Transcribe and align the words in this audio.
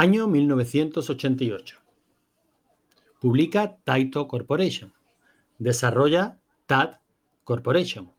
Año 0.00 0.28
1988. 0.28 1.76
Publica 3.20 3.78
Taito 3.82 4.28
Corporation. 4.28 4.92
Desarrolla 5.58 6.38
TAT 6.66 7.00
Corporation. 7.42 8.12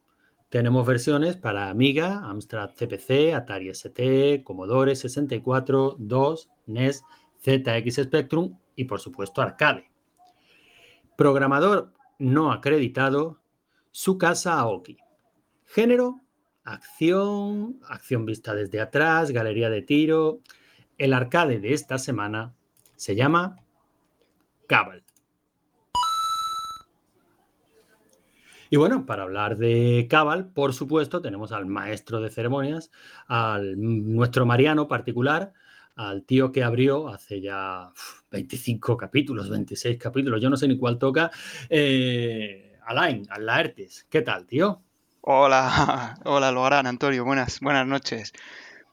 Tenemos 0.49 0.85
versiones 0.85 1.37
para 1.37 1.69
Amiga, 1.69 2.19
Amstrad 2.25 2.71
CPC, 2.71 3.33
Atari 3.33 3.69
ST, 3.69 4.43
Commodore 4.43 4.93
64, 4.93 5.95
DOS, 5.97 6.49
NES, 6.65 7.01
ZX 7.45 8.03
Spectrum 8.03 8.59
y 8.75 8.83
por 8.83 8.99
supuesto 8.99 9.41
Arcade. 9.41 9.89
Programador 11.15 11.93
no 12.17 12.51
acreditado, 12.51 13.39
su 13.91 14.17
casa 14.17 14.59
Aoki. 14.59 14.97
Género, 15.65 16.19
acción, 16.65 17.79
acción 17.87 18.25
vista 18.25 18.53
desde 18.53 18.81
atrás, 18.81 19.31
galería 19.31 19.69
de 19.69 19.81
tiro. 19.81 20.41
El 20.99 21.13
arcade 21.13 21.61
de 21.61 21.73
esta 21.73 21.97
semana 21.97 22.53
se 22.97 23.15
llama 23.15 23.55
Cabal. 24.67 25.05
Y 28.69 28.75
bueno, 28.75 29.05
para 29.05 29.23
hablar 29.23 29.57
de 29.57 30.07
Cabal, 30.09 30.49
por 30.49 30.73
supuesto, 30.73 31.21
tenemos 31.21 31.53
al 31.53 31.67
maestro 31.67 32.19
de 32.19 32.29
ceremonias, 32.29 32.91
al 33.27 33.79
nuestro 33.79 34.45
Mariano 34.45 34.89
particular, 34.89 35.53
al 35.95 36.25
tío 36.25 36.51
que 36.51 36.65
abrió 36.65 37.07
hace 37.07 37.39
ya 37.39 37.93
25 38.29 38.97
capítulos, 38.97 39.49
26 39.49 39.97
capítulos, 39.97 40.41
yo 40.41 40.49
no 40.49 40.57
sé 40.57 40.67
ni 40.67 40.77
cuál 40.77 40.99
toca, 40.99 41.31
eh, 41.69 42.77
Alain, 42.85 43.25
al 43.29 43.45
Laertes. 43.45 44.05
¿Qué 44.09 44.21
tal, 44.21 44.45
tío? 44.45 44.81
Hola, 45.21 46.17
hola, 46.25 46.51
Logarán, 46.51 46.87
Antonio, 46.87 47.23
buenas, 47.23 47.61
buenas 47.61 47.87
noches. 47.87 48.33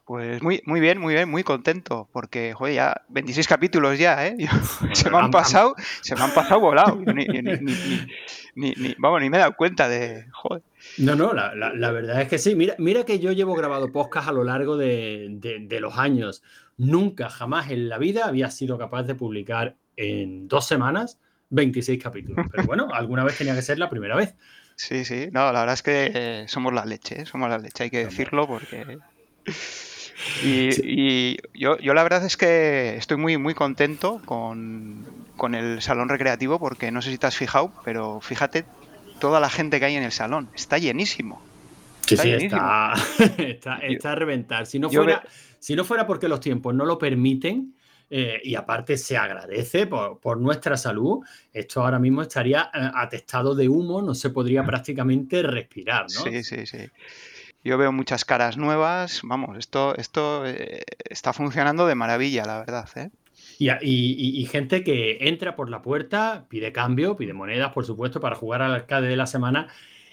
Pues 0.07 0.41
muy, 0.41 0.61
muy 0.65 0.79
bien, 0.79 0.99
muy 0.99 1.13
bien, 1.13 1.29
muy 1.29 1.43
contento, 1.43 2.07
porque, 2.13 2.53
joder, 2.53 2.75
ya 2.75 3.01
26 3.09 3.45
capítulos 3.45 3.99
ya, 3.99 4.25
¿eh? 4.25 4.37
se 4.93 5.09
me 5.09 5.17
han 5.17 5.31
pasado, 5.31 5.75
se 6.01 6.15
me 6.15 6.21
han 6.21 6.33
pasado 6.33 6.61
volado. 6.61 6.97
Ni, 8.55 8.95
vamos, 8.97 9.21
ni 9.21 9.29
me 9.29 9.37
he 9.37 9.39
dado 9.41 9.55
cuenta 9.57 9.89
de, 9.89 10.25
joder. 10.31 10.63
No, 10.97 11.15
no, 11.15 11.33
la, 11.33 11.91
verdad 11.91 12.21
es 12.21 12.29
que 12.29 12.37
sí. 12.37 12.55
Mira, 12.55 12.75
mira 12.77 13.03
que 13.03 13.19
yo 13.19 13.33
llevo 13.33 13.53
grabado 13.53 13.91
podcast 13.91 14.29
a 14.29 14.31
lo 14.31 14.45
largo 14.45 14.77
de, 14.77 15.27
de 15.29 15.79
los 15.81 15.97
años. 15.97 16.41
Nunca, 16.77 17.29
jamás 17.29 17.69
en 17.69 17.89
la 17.89 17.97
vida 17.97 18.25
había 18.27 18.49
sido 18.49 18.77
capaz 18.77 19.03
de 19.03 19.13
publicar 19.13 19.75
en 19.97 20.47
dos 20.47 20.65
semanas 20.65 21.19
26 21.49 22.01
capítulos. 22.01 22.45
Pero 22.49 22.63
bueno, 22.63 22.87
alguna 22.93 23.25
vez 23.25 23.37
tenía 23.37 23.55
que 23.55 23.61
ser 23.61 23.77
la 23.77 23.89
primera 23.89 24.15
vez. 24.15 24.35
Sí, 24.77 25.03
sí, 25.03 25.27
no, 25.31 25.51
la 25.51 25.59
verdad 25.59 25.73
es 25.73 25.83
que 25.83 26.11
eh, 26.13 26.45
somos 26.47 26.73
la 26.73 26.85
leche, 26.85 27.21
¿eh? 27.21 27.25
somos 27.25 27.49
la 27.49 27.57
leche, 27.57 27.83
hay 27.83 27.89
que 27.89 28.05
decirlo 28.05 28.47
porque... 28.47 28.99
Y, 30.43 31.37
yo, 31.53 31.77
yo, 31.77 31.93
la 31.93 32.03
verdad 32.03 32.25
es 32.25 32.37
que 32.37 32.95
estoy 32.97 33.17
muy, 33.17 33.37
muy 33.37 33.53
contento 33.53 34.21
con, 34.25 35.05
el 35.53 35.81
salón 35.81 36.09
recreativo 36.09 36.59
porque 36.59 36.91
no 36.91 37.01
sé 37.01 37.11
si 37.11 37.17
te 37.17 37.27
has 37.27 37.37
fijado, 37.37 37.71
pero 37.85 38.19
fíjate 38.21 38.65
toda 39.19 39.39
la 39.39 39.49
gente 39.49 39.79
que 39.79 39.85
hay 39.85 39.95
en 39.95 40.03
el 40.03 40.11
salón, 40.11 40.49
está 40.55 40.77
llenísimo. 40.77 41.41
Sí, 42.05 42.17
sí, 42.17 42.21
Está, 42.45 42.93
está, 43.81 44.11
a 44.11 44.15
reventar. 44.15 44.65
Si 44.65 44.79
no, 44.79 44.89
fuera, 44.89 45.23
si 45.59 45.75
no 45.75 45.83
fuera 45.83 46.07
porque 46.07 46.27
los 46.27 46.39
tiempos 46.39 46.73
no 46.73 46.85
lo 46.85 46.97
permiten, 46.97 47.73
eh, 48.09 48.39
y 48.41 48.55
aparte 48.55 48.95
se 48.95 49.17
agradece 49.17 49.85
por, 49.85 50.37
nuestra 50.37 50.77
salud, 50.77 51.25
esto 51.51 51.83
ahora 51.83 51.99
mismo 51.99 52.21
estaría 52.21 52.71
eh, 52.73 52.89
atestado 52.95 53.53
de 53.53 53.67
humo, 53.67 54.01
no 54.01 54.15
se 54.15 54.29
podría 54.29 54.63
prácticamente 54.63 55.43
respirar, 55.43 56.03
¿no? 56.03 56.21
Sí, 56.23 56.41
sí, 56.41 56.65
sí. 56.65 56.77
Yo 57.63 57.77
veo 57.77 57.91
muchas 57.91 58.23
caras 58.23 58.57
nuevas, 58.57 59.21
vamos, 59.23 59.57
esto, 59.57 59.95
esto 59.95 60.45
eh, 60.45 60.83
está 61.09 61.33
funcionando 61.33 61.85
de 61.87 61.95
maravilla, 61.95 62.45
la 62.45 62.59
verdad. 62.59 62.87
Y, 63.59 64.45
gente 64.49 64.83
que 64.83 65.17
entra 65.21 65.55
por 65.55 65.69
la 65.69 65.81
puerta, 65.81 66.45
pide 66.49 66.71
cambio, 66.71 67.17
pide 67.17 67.33
monedas, 67.33 67.73
por 67.73 67.85
supuesto, 67.85 68.19
para 68.19 68.35
jugar 68.35 68.61
al 68.61 68.73
arcade 68.73 69.07
de 69.07 69.17
la 69.17 69.27
semana 69.27 69.67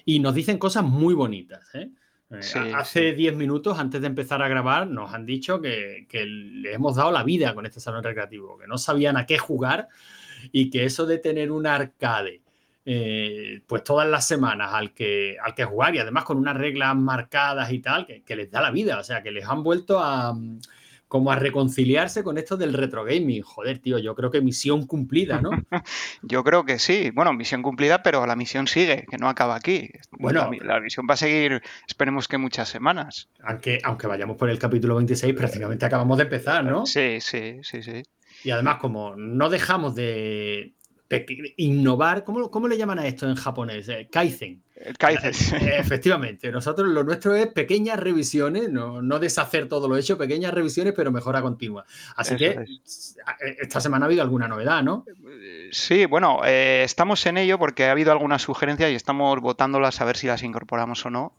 y 0.05 0.19
nos 0.21 0.35
dicen 0.35 0.59
cosas 0.59 0.85
muy 0.85 1.15
bonitas. 1.15 1.63
¿eh? 1.75 1.91
Eh, 2.31 2.73
hace 2.75 3.13
10 3.13 3.37
minutos, 3.37 3.79
antes 3.79 4.01
de 4.01 4.07
empezar 4.07 4.43
a 4.43 4.49
grabar, 4.49 4.87
nos 4.87 5.13
han 5.13 5.27
dicho 5.27 5.61
que, 5.61 6.07
le 6.13 6.73
hemos 6.73 6.97
dado 6.97 7.13
la 7.13 7.23
vida 7.23 7.55
con 7.55 7.67
este 7.67 7.81
salón 7.81 8.03
recreativo, 8.03 8.59
que 8.59 8.67
no 8.67 8.79
sabían 8.79 9.17
a 9.17 9.27
qué 9.27 9.39
jugar 9.39 9.89
y 10.53 10.71
que 10.71 10.85
eso 10.85 11.07
de 11.07 11.19
tener 11.19 11.51
un 11.51 11.67
arcade, 11.67 12.43
eh, 12.85 13.63
pues 13.67 13.83
todas 13.85 14.09
las 14.09 14.27
semanas 14.27 14.73
al 14.73 14.93
que, 14.93 15.37
al 15.43 15.55
que 15.55 15.65
jugar 15.65 15.95
y 15.95 15.99
además 15.99 16.25
con 16.25 16.39
unas 16.39 16.57
reglas 16.57 16.95
marcadas 16.97 17.73
y 17.73 17.79
tal, 17.81 18.07
que 18.07 18.37
les 18.37 18.51
da 18.51 18.61
la 18.61 18.71
vida, 18.71 18.99
o 18.99 19.05
sea, 19.05 19.23
que 19.23 19.31
les 19.31 19.47
han 19.47 19.63
vuelto 19.63 19.99
a 20.01 20.35
como 21.15 21.31
a 21.31 21.37
reconciliarse 21.37 22.25
con 22.25 22.39
esto 22.39 22.57
del 22.57 22.73
retro 22.73 23.05
gaming. 23.05 23.41
Joder, 23.43 23.79
tío, 23.79 23.99
yo 23.99 24.17
creo 24.17 24.33
que 24.33 24.41
misión 24.41 24.85
cumplida, 24.85 25.41
¿no? 25.41 25.51
yo 26.23 26.43
creo 26.43 26.65
que 26.65 26.81
sí. 26.81 27.13
Bueno, 27.15 27.33
misión 27.33 27.63
cumplida, 27.63 28.03
pero 28.03 28.27
la 28.27 28.35
misión 28.35 28.67
sigue, 28.67 29.07
que 29.09 29.17
no 29.17 29.29
acaba 29.29 29.55
aquí. 29.55 29.91
Bueno, 30.11 30.51
la, 30.61 30.81
misión 30.81 31.07
va 31.09 31.15
a 31.15 31.19
seguir, 31.19 31.63
esperemos 31.87 32.27
que 32.27 32.37
muchas 32.37 32.69
semanas. 32.69 33.29
Aunque, 33.45 33.79
aunque 33.85 34.09
vayamos 34.09 34.37
por 34.37 34.51
el 34.51 34.59
capítulo 34.59 34.97
26, 34.97 35.35
prácticamente 35.35 35.87
acabamos 35.87 36.17
de 36.17 36.25
empezar, 36.25 36.65
¿no? 36.65 36.85
Sí, 36.85 37.21
sí, 37.21 37.61
sí, 37.63 37.85
sí. 37.85 38.03
Y 38.43 38.51
además, 38.51 38.79
como 38.81 39.15
no 39.15 39.51
dejamos 39.51 39.95
de, 39.95 40.75
innovar, 41.57 42.25
¿cómo, 42.25 42.51
¿cómo, 42.51 42.69
le 42.69 42.77
llaman 42.77 42.99
a 42.99 43.07
esto 43.07 43.29
en 43.29 43.35
japonés? 43.37 43.89
Eh, 43.89 44.09
kaizen. 44.11 44.63
Kaizen. 44.99 45.33
Eh, 45.61 45.77
efectivamente, 45.79 46.51
nosotros 46.51 46.89
lo 46.89 47.05
nuestro 47.05 47.35
es 47.35 47.47
pequeñas 47.49 47.99
revisiones, 47.99 48.71
no, 48.71 49.19
deshacer 49.19 49.69
todo 49.69 49.89
lo 49.89 49.97
hecho, 49.97 50.19
pequeñas 50.19 50.53
revisiones, 50.53 50.95
pero 50.97 51.13
mejora 51.13 51.43
continua. 51.43 51.85
Así 52.17 52.37
que 52.37 52.47
eh, 52.47 52.67
esta 53.61 53.81
semana 53.81 54.05
ha 54.05 54.09
habido 54.09 54.23
alguna 54.23 54.49
novedad, 54.49 54.83
¿no? 54.83 55.05
Sí, 55.71 56.07
bueno, 56.07 56.45
estamos 56.45 57.25
en 57.27 57.39
ello 57.39 57.59
porque 57.59 57.87
ha 57.87 57.93
habido 57.93 58.13
algunas 58.13 58.43
sugerencias 58.43 58.91
y 58.91 58.95
estamos 58.95 59.41
votándolas 59.41 60.01
a 60.01 60.05
ver 60.05 60.17
si 60.17 60.27
las 60.27 60.43
incorporamos 60.43 61.05
o 61.07 61.11
no. 61.11 61.37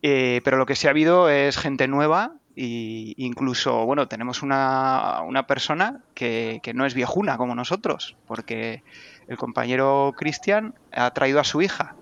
pero 0.00 0.56
lo 0.56 0.66
que 0.66 0.76
sí 0.76 0.86
ha 0.86 0.90
habido 0.90 1.28
es 1.28 1.58
gente 1.58 1.88
nueva 1.88 2.38
y 2.60 3.14
incluso, 3.18 3.86
bueno, 3.86 4.08
tenemos 4.08 4.42
una, 4.42 5.44
persona 5.46 6.00
que, 6.12 6.60
no 6.74 6.86
es 6.86 6.94
viejuna 6.94 7.36
como 7.36 7.54
nosotros, 7.54 8.16
porque 8.26 8.82
el 9.28 9.36
compañero 9.36 10.12
Cristian 10.16 10.74
ha 10.90 11.12
traído 11.12 11.38
a 11.38 11.44
su 11.44 11.62
hija 11.62 11.94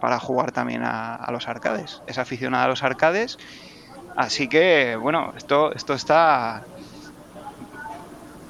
para 0.00 0.18
jugar 0.18 0.52
también 0.52 0.84
a, 0.84 1.28
los 1.30 1.48
arcades. 1.48 2.00
Es 2.06 2.16
aficionada 2.16 2.64
a 2.64 2.68
los 2.68 2.82
arcades. 2.82 3.36
Así 4.16 4.48
que, 4.48 4.96
bueno, 4.96 5.34
esto, 5.36 5.74
esto 5.74 5.92
está, 5.92 6.64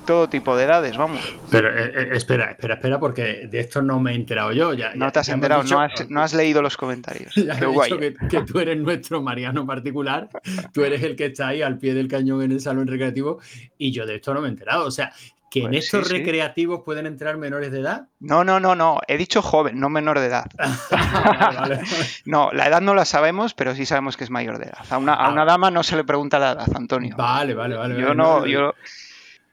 todo 0.07 0.29
tipo 0.29 0.57
de 0.57 0.65
edades, 0.65 0.97
vamos. 0.97 1.21
Pero 1.51 1.69
eh, 1.69 1.93
eh, 1.95 2.09
espera, 2.13 2.51
espera, 2.53 2.75
espera, 2.75 2.99
porque 2.99 3.49
de 3.51 3.61
esto 3.61 3.83
no 3.83 4.01
me 4.01 4.13
he 4.13 4.15
enterado 4.15 4.53
yo. 4.53 4.75
Ya, 4.75 4.93
no 4.95 5.11
te 5.13 5.19
has 5.21 5.29
enterado, 5.29 5.63
no, 6.09 6.23
has, 6.23 6.35
leído 6.35 6.63
los 6.63 6.77
comentarios. 6.77 7.35
Ya 7.51 7.55
he 7.55 7.67
dicho 7.67 7.99
que, 7.99 8.43
tú 8.43 8.61
eres 8.61 8.79
nuestro 8.79 9.23
Mariano 9.23 9.67
particular, 9.67 10.29
tú 10.73 10.85
eres 10.85 11.03
el 11.03 11.17
que 11.17 11.27
está 11.27 11.49
ahí 11.49 11.63
al 11.63 11.79
pie 11.79 11.95
del 11.95 12.09
cañón 12.09 12.43
en 12.43 12.53
el 12.53 12.61
salón 12.61 12.87
recreativo 12.87 13.41
y 13.79 13.93
yo 13.93 14.07
de 14.07 14.17
esto 14.17 14.35
no 14.35 14.41
me 14.41 14.49
he 14.49 14.51
enterado. 14.51 14.87
O 14.87 14.91
sea, 14.91 15.13
que 15.51 15.61
en 15.61 15.71
pues 15.71 15.85
estos 15.85 16.11
recreativos 16.11 16.83
pueden 16.85 17.07
entrar 17.07 17.37
menores 17.37 17.73
de 17.73 17.81
edad. 17.81 18.07
No, 18.21 18.45
no, 18.45 18.61
no, 18.61 18.77
no. 18.77 19.01
He 19.09 19.17
dicho 19.17 19.43
joven, 19.43 19.81
no 19.81 19.91
menor 19.91 20.21
de 20.21 20.27
edad. 20.27 20.47
no, 22.25 22.53
la 22.53 22.69
edad 22.69 22.81
no 22.81 22.95
la 22.95 23.05
sabemos, 23.05 23.53
pero 23.55 23.75
sí 23.75 23.85
sabemos 23.85 24.17
que 24.17 24.25
es 24.25 24.31
mayor 24.31 24.59
de 24.59 24.67
edad. 24.67 24.85
A 24.91 24.99
una, 24.99 25.15
a 25.15 25.27
ah. 25.27 25.33
una 25.33 25.45
dama 25.45 25.71
no 25.73 25.83
se 25.83 25.97
le 25.97 26.05
pregunta 26.05 26.39
la 26.39 26.53
edad, 26.53 26.69
Antonio. 26.77 27.17
Vale, 27.17 27.55
vale, 27.55 27.77
vale. 27.77 28.01
Yo 28.01 28.15
no, 28.15 28.47
yo 28.47 28.75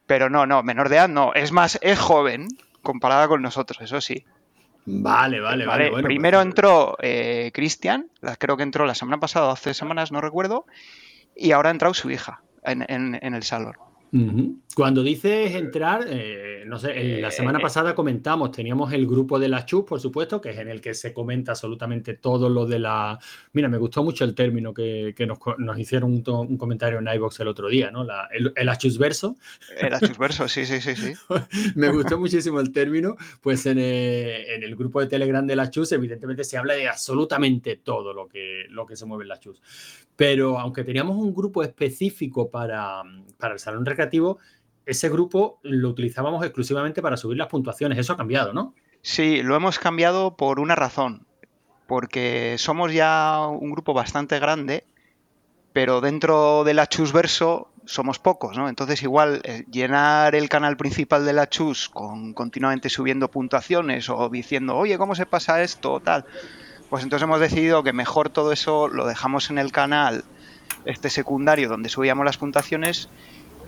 pero 0.08 0.30
no, 0.30 0.46
no, 0.46 0.64
menor 0.64 0.90
de 0.90 0.96
edad 0.96 1.10
no. 1.10 1.34
Es 1.34 1.52
más, 1.52 1.78
es 1.82 2.00
joven 2.00 2.48
comparada 2.82 3.28
con 3.28 3.42
nosotros, 3.42 3.82
eso 3.82 4.02
sí. 4.02 4.26
Vale, 4.86 5.42
vale, 5.42 5.66
vale. 5.66 5.92
Primero 6.02 6.38
pues, 6.38 6.48
entró 6.48 6.98
eh, 7.02 7.52
Cristian, 7.54 8.10
creo 8.40 8.56
que 8.56 8.64
entró 8.64 8.86
la 8.86 8.96
semana 8.96 9.20
pasada, 9.20 9.52
hace 9.52 9.74
semanas, 9.74 10.14
no 10.14 10.22
recuerdo, 10.22 10.66
y 11.36 11.52
ahora 11.52 11.70
ha 11.70 11.74
entrado 11.74 11.94
su 11.94 12.10
hija 12.10 12.42
en, 12.64 12.86
en 12.90 13.34
el 13.36 13.44
salón. 13.44 13.76
Cuando 14.76 15.04
dices 15.04 15.56
entrar, 15.56 16.06
eh, 16.08 16.64
no 16.66 16.78
sé, 16.80 17.20
la 17.20 17.32
semana 17.32 17.60
eh, 17.60 17.62
pasada 17.62 17.96
comentamos, 17.96 18.52
teníamos 18.52 18.94
el 18.94 19.08
grupo 19.08 19.40
de 19.40 19.50
la 19.50 19.66
CHUS, 19.66 19.86
por 19.86 20.00
supuesto, 20.00 20.40
que 20.40 20.52
es 20.52 20.58
en 20.60 20.70
el 20.70 20.82
que 20.82 20.94
se 20.94 21.14
comenta 21.14 21.54
absolutamente 21.54 22.14
todo 22.14 22.50
lo 22.50 22.66
de 22.66 22.80
la... 22.80 23.20
Mira, 23.54 23.70
me 23.70 23.78
gustó 23.78 24.04
mucho 24.04 24.24
el 24.24 24.36
término 24.36 24.74
que, 24.74 25.14
nos, 25.58 25.80
hicieron 25.80 26.14
un, 26.14 26.58
comentario 26.58 27.00
en 27.00 27.08
iVox 27.08 27.40
el 27.40 27.48
otro 27.48 27.68
día, 27.68 27.92
¿no? 27.92 28.06
el, 28.32 28.54
el 28.56 28.98
verso. 29.00 29.36
El 29.82 30.14
verso, 30.18 30.48
sí, 30.48 30.66
sí, 30.66 30.80
sí, 30.80 30.96
sí. 30.96 31.14
me 31.76 31.90
gustó 31.90 32.20
muchísimo 32.20 32.60
el 32.60 32.72
término, 32.72 33.16
pues 33.42 33.66
en 33.66 33.80
el, 33.80 34.76
grupo 34.76 35.00
de 35.00 35.08
Telegram 35.08 35.46
de 35.46 35.56
la 35.56 35.70
CHUS 35.72 35.94
evidentemente 35.94 36.44
se 36.44 36.58
habla 36.58 36.76
de 36.76 36.88
absolutamente 36.88 37.78
todo 37.78 38.14
lo 38.14 38.28
que, 38.28 38.66
lo 38.70 38.86
que 38.86 38.96
se 38.96 39.06
mueve 39.06 39.24
en 39.24 39.30
la 39.30 39.40
CHUS. 39.40 39.60
Pero 40.16 40.60
aunque 40.60 40.84
teníamos 40.84 41.16
un 41.16 41.34
grupo 41.34 41.64
específico 41.64 42.50
para, 42.50 43.04
para 43.38 43.54
el 43.54 43.60
Salón 43.60 43.86
Recreativo, 43.86 43.97
ese 44.86 45.10
grupo 45.10 45.60
lo 45.64 45.90
utilizábamos 45.90 46.44
exclusivamente 46.44 47.02
para 47.02 47.18
subir 47.18 47.38
las 47.38 47.48
puntuaciones. 47.48 47.98
Eso 47.98 48.14
ha 48.14 48.18
cambiado, 48.18 48.54
¿no? 48.54 48.74
Sí, 49.02 49.44
lo 49.44 49.56
hemos 49.56 49.80
cambiado 49.80 50.36
por 50.36 50.60
una 50.60 50.76
razón. 50.76 51.28
Porque 51.88 52.56
somos 52.58 52.94
ya 52.94 53.48
un 53.48 53.72
grupo 53.72 53.94
bastante 53.94 54.40
grande, 54.40 54.86
pero 55.74 56.02
dentro 56.02 56.64
del 56.64 56.80
Achusverso 56.80 57.70
somos 57.86 58.20
pocos, 58.20 58.58
¿no? 58.58 58.68
Entonces 58.68 59.02
igual 59.04 59.42
eh, 59.44 59.66
llenar 59.72 60.36
el 60.36 60.50
canal 60.50 60.76
principal 60.76 61.26
de 61.26 61.34
la 61.34 61.48
Chus 61.48 61.90
con 61.90 62.34
continuamente 62.34 62.90
subiendo 62.90 63.32
puntuaciones 63.32 64.10
o 64.10 64.30
diciendo, 64.30 64.76
oye, 64.76 64.98
¿cómo 64.98 65.16
se 65.16 65.26
pasa 65.26 65.62
esto? 65.62 66.00
tal. 66.02 66.26
Pues 66.90 67.04
entonces 67.04 67.24
hemos 67.24 67.40
decidido 67.40 67.84
que 67.84 67.94
mejor 67.94 68.30
todo 68.30 68.52
eso 68.52 68.88
lo 68.88 69.06
dejamos 69.06 69.50
en 69.50 69.58
el 69.58 69.72
canal 69.72 70.24
este 70.86 71.10
secundario 71.10 71.70
donde 71.70 71.90
subíamos 71.90 72.26
las 72.26 72.38
puntuaciones 72.38 73.10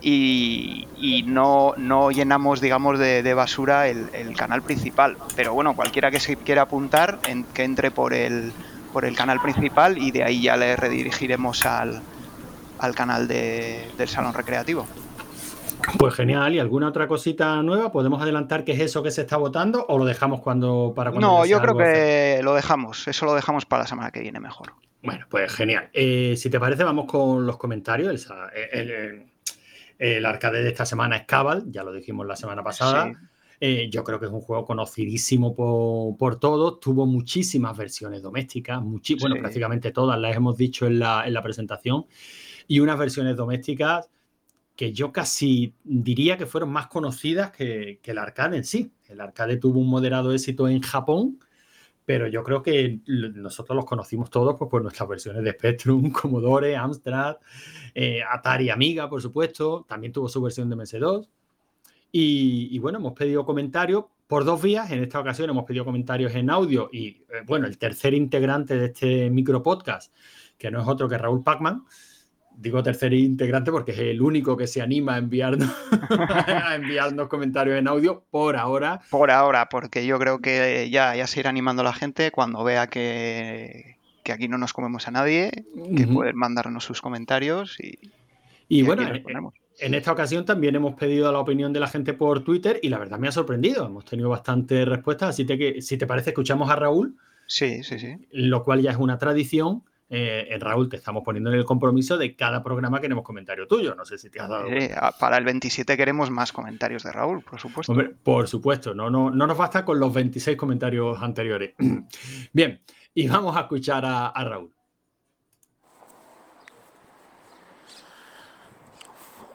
y, 0.02 1.24
no, 1.26 1.74
no, 1.76 2.10
llenamos, 2.10 2.60
digamos, 2.60 2.98
de, 2.98 3.34
basura 3.34 3.88
el, 3.88 4.34
canal 4.36 4.62
principal. 4.62 5.16
Pero 5.36 5.54
bueno, 5.54 5.74
cualquiera 5.74 6.10
que 6.10 6.20
se 6.20 6.36
quiera 6.36 6.62
apuntar, 6.62 7.18
que 7.54 7.64
entre 7.64 7.90
por 7.90 8.14
el, 8.14 8.52
por 8.92 9.04
el 9.04 9.16
canal 9.16 9.40
principal 9.40 9.98
y 9.98 10.10
de 10.10 10.24
ahí 10.24 10.42
ya 10.42 10.56
le 10.56 10.76
redirigiremos 10.76 11.66
al, 11.66 12.00
al 12.78 12.94
canal 12.94 13.28
del 13.28 14.08
salón 14.08 14.34
recreativo. 14.34 14.86
Pues 15.98 16.14
genial. 16.14 16.54
¿Y 16.54 16.58
alguna 16.58 16.88
otra 16.88 17.08
cosita 17.08 17.62
nueva? 17.62 17.90
¿Podemos 17.90 18.20
adelantar 18.20 18.64
qué 18.64 18.72
es 18.72 18.80
eso 18.80 19.02
que 19.02 19.10
se 19.10 19.22
está 19.22 19.36
votando 19.36 19.86
o 19.88 19.98
lo 19.98 20.04
dejamos 20.04 20.40
cuando 20.40 20.92
para 20.94 21.10
cuando 21.10 21.26
No, 21.26 21.46
yo 21.46 21.60
creo 21.60 21.76
que 21.76 22.40
lo 22.42 22.54
dejamos. 22.54 23.08
Eso 23.08 23.26
lo 23.26 23.34
dejamos 23.34 23.64
para 23.64 23.84
la 23.84 23.86
semana 23.86 24.10
que 24.10 24.20
viene 24.20 24.40
mejor. 24.40 24.72
Bueno, 25.02 25.24
pues 25.30 25.52
genial. 25.52 25.88
Eh, 25.92 26.34
si 26.36 26.50
te 26.50 26.60
parece, 26.60 26.84
vamos 26.84 27.06
con 27.06 27.46
los 27.46 27.56
comentarios. 27.56 28.28
El, 28.72 29.29
arcade 30.24 30.62
de 30.62 30.68
esta 30.68 30.86
semana 30.86 31.16
es 31.16 31.26
Cabal, 31.26 31.64
ya 31.66 31.82
lo 31.82 31.92
dijimos 31.92 32.26
la 32.26 32.36
semana 32.36 32.62
pasada. 32.62 33.12
Eh, 33.62 33.90
yo 33.90 34.02
creo 34.02 34.18
que 34.18 34.24
es 34.24 34.32
un 34.32 34.40
juego 34.40 34.64
conocidísimo 34.64 35.54
por, 35.54 36.40
todos. 36.40 36.80
Tuvo 36.80 37.04
muchísimas 37.04 37.76
versiones 37.76 38.22
domésticas, 38.22 38.80
bueno, 39.20 39.36
prácticamente 39.38 39.90
todas 39.92 40.18
las 40.18 40.34
hemos 40.34 40.56
dicho 40.56 40.86
en 40.86 40.98
la, 40.98 41.24
en 41.26 41.34
la 41.34 41.42
presentación 41.42 42.06
y 42.66 42.80
unas 42.80 42.98
versiones 42.98 43.36
domésticas 43.36 44.08
que 44.76 44.94
yo 44.94 45.12
casi 45.12 45.74
diría 45.84 46.38
que 46.38 46.46
fueron 46.46 46.70
más 46.70 46.86
conocidas 46.86 47.50
que, 47.50 48.00
el 48.02 48.16
arcade 48.16 48.56
en 48.56 48.64
sí. 48.64 48.90
El 49.08 49.20
arcade 49.20 49.58
tuvo 49.58 49.78
un 49.78 49.90
moderado 49.90 50.32
éxito 50.32 50.68
en 50.68 50.80
Japón, 50.80 51.38
pero 52.04 52.26
yo 52.26 52.42
creo 52.42 52.62
que 52.62 53.00
nosotros 53.06 53.76
los 53.76 53.84
conocimos 53.84 54.30
todos 54.30 54.56
pues, 54.58 54.70
por 54.70 54.82
nuestras 54.82 55.08
versiones 55.08 55.44
de 55.44 55.52
Spectrum, 55.52 56.10
Commodore, 56.12 56.76
Amstrad, 56.76 57.36
eh, 57.94 58.20
Atari 58.28 58.70
Amiga, 58.70 59.08
por 59.08 59.22
supuesto. 59.22 59.84
También 59.88 60.12
tuvo 60.12 60.28
su 60.28 60.42
versión 60.42 60.68
de 60.68 60.76
MS2. 60.76 61.28
Y, 62.12 62.76
bueno, 62.80 62.98
hemos 62.98 63.12
pedido 63.12 63.44
comentarios 63.44 64.04
por 64.26 64.44
dos 64.44 64.60
vías. 64.60 64.90
En 64.90 65.02
esta 65.02 65.20
ocasión 65.20 65.50
hemos 65.50 65.64
pedido 65.64 65.84
comentarios 65.84 66.34
en 66.34 66.50
audio 66.50 66.88
y, 66.92 67.08
eh, 67.08 67.42
bueno, 67.46 67.66
el 67.66 67.78
tercer 67.78 68.14
integrante 68.14 68.76
de 68.76 68.86
este 68.86 69.30
micro 69.30 69.62
podcast, 69.62 70.12
que 70.58 70.70
no 70.70 70.82
es 70.82 70.88
otro 70.88 71.08
que 71.08 71.18
Raúl 71.18 71.44
Pacman, 71.44 71.84
digo 72.60 72.82
tercer 72.82 73.14
integrante 73.14 73.70
porque 73.70 73.92
es 73.92 73.98
el 73.98 74.20
único 74.20 74.56
que 74.56 74.66
se 74.66 74.82
anima 74.82 75.14
a 75.14 75.18
enviarnos, 75.18 75.70
a 76.10 76.74
enviarnos 76.74 77.28
comentarios 77.28 77.78
en 77.78 77.88
audio 77.88 78.22
por 78.30 78.56
ahora. 78.56 79.00
Por 79.10 79.30
ahora, 79.30 79.68
porque 79.68 80.06
yo 80.06 80.18
creo 80.18 80.40
que 80.40 80.88
ya, 80.90 81.16
ya 81.16 81.26
se 81.26 81.40
irá 81.40 81.50
animando 81.50 81.82
la 81.82 81.92
gente 81.92 82.30
cuando 82.30 82.62
vea 82.62 82.88
que, 82.88 83.96
aquí 84.30 84.46
no 84.46 84.58
nos 84.58 84.72
comemos 84.72 85.08
a 85.08 85.10
nadie, 85.10 85.50
que 85.96 86.06
pueden 86.06 86.36
mandarnos 86.36 86.84
sus 86.84 87.00
comentarios 87.00 87.80
y, 87.80 87.98
y, 88.68 88.82
bueno, 88.82 89.02
en, 89.80 89.94
esta 89.94 90.12
ocasión 90.12 90.44
también 90.44 90.76
hemos 90.76 90.94
pedido 90.94 91.32
la 91.32 91.40
opinión 91.40 91.72
de 91.72 91.80
la 91.80 91.88
gente 91.88 92.12
por 92.12 92.44
Twitter 92.44 92.78
y 92.82 92.88
la 92.88 92.98
verdad 92.98 93.18
me 93.18 93.26
ha 93.26 93.32
sorprendido. 93.32 93.86
Hemos 93.86 94.04
tenido 94.04 94.28
bastantes 94.28 94.86
respuestas, 94.86 95.30
así 95.30 95.44
que 95.44 95.82
si 95.82 95.96
te 95.96 96.06
parece 96.06 96.30
escuchamos 96.30 96.70
a 96.70 96.76
Raúl. 96.76 97.16
Sí, 97.48 97.82
sí, 97.82 97.98
sí. 97.98 98.14
Lo 98.30 98.62
cual 98.62 98.82
ya 98.82 98.92
es 98.92 98.96
una 98.96 99.18
tradición 99.18 99.82
eh, 100.12 100.48
en 100.50 100.60
Raúl, 100.60 100.88
te 100.88 100.96
estamos 100.96 101.22
poniendo 101.22 101.52
en 101.52 101.58
el 101.60 101.64
compromiso 101.64 102.18
de 102.18 102.34
cada 102.34 102.64
programa 102.64 103.00
queremos 103.00 103.24
comentario 103.24 103.68
tuyo. 103.68 103.94
No 103.94 104.04
sé 104.04 104.18
si 104.18 104.28
te 104.28 104.40
has 104.40 104.48
dado. 104.48 104.66
para 105.20 105.38
el 105.38 105.44
27 105.44 105.96
queremos 105.96 106.30
más 106.30 106.52
comentarios 106.52 107.04
de 107.04 107.12
Raúl, 107.12 107.42
por 107.42 107.60
supuesto. 107.60 107.94
por 108.24 108.48
supuesto, 108.48 108.92
no, 108.92 109.08
no, 109.08 109.30
no 109.30 109.46
nos 109.46 109.56
basta 109.56 109.84
con 109.84 110.00
los 110.00 110.12
26 110.12 110.56
comentarios 110.56 111.22
anteriores. 111.22 111.74
Bien, 112.52 112.80
y 113.14 113.28
vamos 113.28 113.56
a 113.56 113.60
escuchar 113.60 114.04
a, 114.04 114.44
Raúl. 114.44 114.72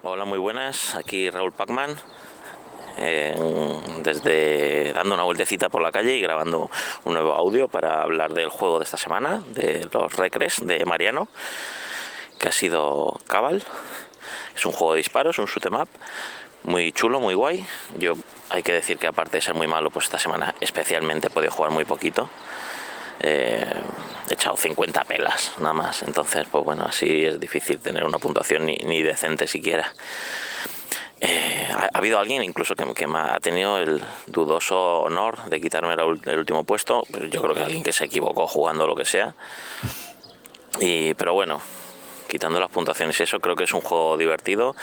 Hola, 0.04 0.24
muy 0.24 0.40
buenas. 0.40 0.96
Aquí 0.96 1.30
Raúl 1.30 1.52
Pacman 1.52 1.98
desde 2.96 4.94
dando 4.94 5.16
una 5.16 5.24
vueltecita 5.24 5.70
por 5.70 5.82
la 5.82 5.92
calle 5.92 6.16
y 6.16 6.22
grabando 6.22 6.70
un 7.04 7.14
nuevo 7.14 7.34
audio 7.34 7.68
para 7.68 8.02
hablar 8.02 8.34
del 8.34 8.50
juego 8.50 8.80
de 8.80 8.86
esta 8.86 8.98
semana, 8.98 9.44
de 9.50 9.88
los 9.92 10.16
Recres 10.16 10.66
de 10.66 10.86
Mariano, 10.86 11.28
que 12.40 12.50
ha 12.50 12.52
sido 12.52 13.20
Cabal. 13.28 13.64
Es 14.56 14.66
un 14.66 14.72
juego 14.72 14.94
de 14.94 14.98
disparos, 14.98 15.38
un 15.40 15.46
shoot 15.46 15.66
em 15.66 15.74
muy 16.64 16.92
chulo, 16.92 17.20
muy 17.20 17.36
guay. 17.36 17.66
Yo 17.98 18.14
hay 18.50 18.64
que 18.64 18.74
decir 18.74 18.98
que 18.98 19.08
aparte 19.08 19.38
de 19.38 19.42
ser 19.42 19.54
muy 19.54 19.68
malo, 19.68 19.92
pues 19.92 20.06
esta 20.06 20.18
semana 20.18 20.56
especialmente 20.60 21.28
he 21.28 21.30
podido 21.30 21.52
jugar 21.52 21.72
muy 21.72 21.86
poquito. 21.86 22.30
Eh, 23.20 23.66
he 24.30 24.34
echado 24.34 24.58
50 24.58 25.04
pelas 25.06 25.54
nada 25.60 25.74
más, 25.74 26.04
entonces 26.04 26.46
pues 26.52 26.64
bueno, 26.64 26.86
así 26.86 27.26
es 27.26 27.40
difícil 27.40 27.80
tener 27.80 28.04
una 28.04 28.18
puntuación 28.18 28.66
ni, 28.66 28.76
ni 28.78 29.02
decente 29.02 29.48
siquiera. 29.48 29.94
Eh, 31.22 31.68
ha, 31.72 31.98
habido 31.98 32.20
alguien 32.20 32.44
incluso 32.44 32.76
que, 32.76 33.08
me 33.08 33.20
ha 33.20 33.40
tenido 33.40 33.78
el 33.78 34.04
dudoso 34.28 35.02
honor 35.02 35.46
de 35.46 35.62
quitarme 35.62 35.94
el, 35.94 36.38
último 36.38 36.64
puesto, 36.64 37.04
pero 37.12 37.26
yo 37.28 37.42
creo 37.42 37.56
que 37.56 37.64
alguien 37.64 37.84
que 37.84 37.94
se 37.94 38.06
equivocó 38.06 38.48
jugando 38.48 38.86
lo 38.86 38.96
que 38.96 39.06
sea. 39.06 39.36
Y, 40.80 41.14
pero 41.14 41.34
bueno, 41.34 41.62
quitando 42.28 42.60
las 42.60 42.70
puntuaciones 42.70 43.18
y 43.20 43.24
eso, 43.24 43.40
creo 43.40 43.56
que 43.56 43.64
es 43.64 43.74
un 43.74 43.82
juego 43.82 44.18
divertido. 44.18 44.76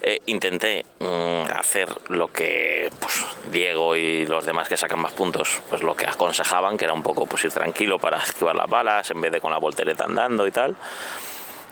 Eh, 0.00 0.20
intenté 0.26 0.86
mm, 1.00 1.50
hacer 1.56 1.88
lo 2.08 2.28
que 2.28 2.90
pues, 3.00 3.24
Diego 3.50 3.96
y 3.96 4.26
los 4.26 4.44
demás 4.44 4.68
que 4.68 4.76
sacan 4.76 5.00
más 5.00 5.12
puntos, 5.12 5.62
pues 5.68 5.82
lo 5.82 5.96
que 5.96 6.06
aconsejaban, 6.06 6.76
que 6.76 6.84
era 6.84 6.94
un 6.94 7.02
poco 7.02 7.26
pues 7.26 7.44
ir 7.44 7.52
tranquilo 7.52 7.98
para 7.98 8.18
esquivar 8.18 8.54
las 8.54 8.68
balas 8.68 9.10
en 9.10 9.20
vez 9.20 9.32
de 9.32 9.40
con 9.40 9.50
la 9.50 9.58
voltereta 9.58 10.04
andando 10.04 10.46
y 10.46 10.52
tal. 10.52 10.76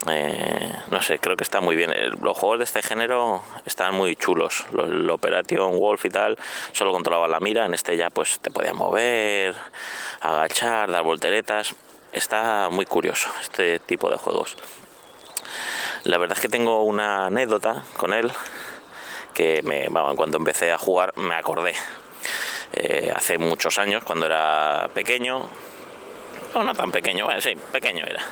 Eh, 0.09 0.73
no 0.91 1.03
sé, 1.03 1.19
creo 1.19 1.37
que 1.37 1.45
está 1.45 1.61
muy 1.61 1.77
bien. 1.77 1.93
Los 2.23 2.37
juegos 2.37 2.59
de 2.59 2.65
este 2.65 2.83
género 2.83 3.43
están 3.67 3.95
muy 3.95 4.17
chulos. 4.17 4.65
El 4.73 5.09
Operation 5.11 5.79
Wolf 5.79 6.05
y 6.07 6.11
tal 6.11 6.39
solo 6.73 6.93
controlaba 6.93 7.29
la 7.29 7.41
mira. 7.41 7.67
En 7.67 7.75
este 7.75 7.97
ya 7.97 8.11
pues 8.11 8.41
te 8.41 8.51
podías 8.51 8.75
mover, 8.75 9.55
agachar, 10.21 10.91
dar 10.91 11.03
volteretas. 11.03 11.75
Está 12.13 12.71
muy 12.71 12.87
curioso 12.87 13.31
este 13.41 13.79
tipo 13.79 14.09
de 14.11 14.17
juegos. 14.17 14.57
La 16.05 16.17
verdad 16.17 16.37
es 16.37 16.43
que 16.43 16.49
tengo 16.49 16.83
una 16.85 17.27
anécdota 17.27 17.85
con 17.97 18.15
él 18.15 18.33
que 19.35 19.61
me, 19.63 19.89
cuando 20.17 20.39
empecé 20.39 20.73
a 20.73 20.79
jugar 20.79 21.13
me 21.17 21.35
acordé. 21.35 21.75
Eh, 22.73 23.13
hace 23.15 23.37
muchos 23.37 23.79
años, 23.79 24.03
cuando 24.05 24.27
era 24.27 24.89
pequeño, 24.95 25.49
no 26.55 26.75
tan 26.75 26.93
pequeño, 26.93 27.25
bueno, 27.25 27.41
sí, 27.41 27.57
pequeño 27.73 28.07
era 28.07 28.25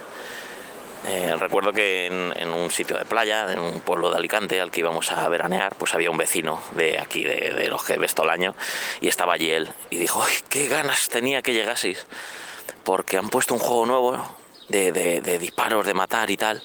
eh, 1.06 1.36
recuerdo 1.38 1.72
que 1.72 2.06
en, 2.06 2.48
un 2.52 2.70
sitio 2.70 2.96
de 2.98 3.04
playa, 3.04 3.52
en 3.52 3.60
un 3.60 3.80
pueblo 3.80 4.10
de 4.10 4.16
Alicante 4.16 4.60
al 4.60 4.70
que 4.70 4.80
íbamos 4.80 5.10
a 5.12 5.28
veranear, 5.28 5.74
pues 5.76 5.94
había 5.94 6.10
un 6.10 6.16
vecino 6.16 6.60
de 6.72 6.98
aquí, 6.98 7.24
de, 7.24 7.68
los 7.68 7.84
que 7.84 7.96
ves 7.98 8.14
todo 8.14 8.26
el 8.26 8.32
año, 8.32 8.54
y 9.00 9.08
estaba 9.08 9.34
allí 9.34 9.50
él, 9.50 9.68
y 9.90 9.98
dijo, 9.98 10.22
¡ay, 10.22 10.34
qué 10.48 10.66
ganas 10.66 11.08
tenía 11.08 11.42
que 11.42 11.52
llegaseis! 11.52 12.06
Porque 12.84 13.16
han 13.16 13.28
puesto 13.28 13.54
un 13.54 13.60
juego 13.60 13.86
nuevo 13.86 14.36
de, 14.68 15.38
disparos, 15.38 15.86
de 15.86 15.94
matar 15.94 16.30
y 16.30 16.36
tal, 16.36 16.62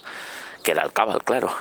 que 0.63 0.71
era 0.71 0.83
el 0.83 0.93
Cabal, 0.93 1.23
claro. 1.23 1.55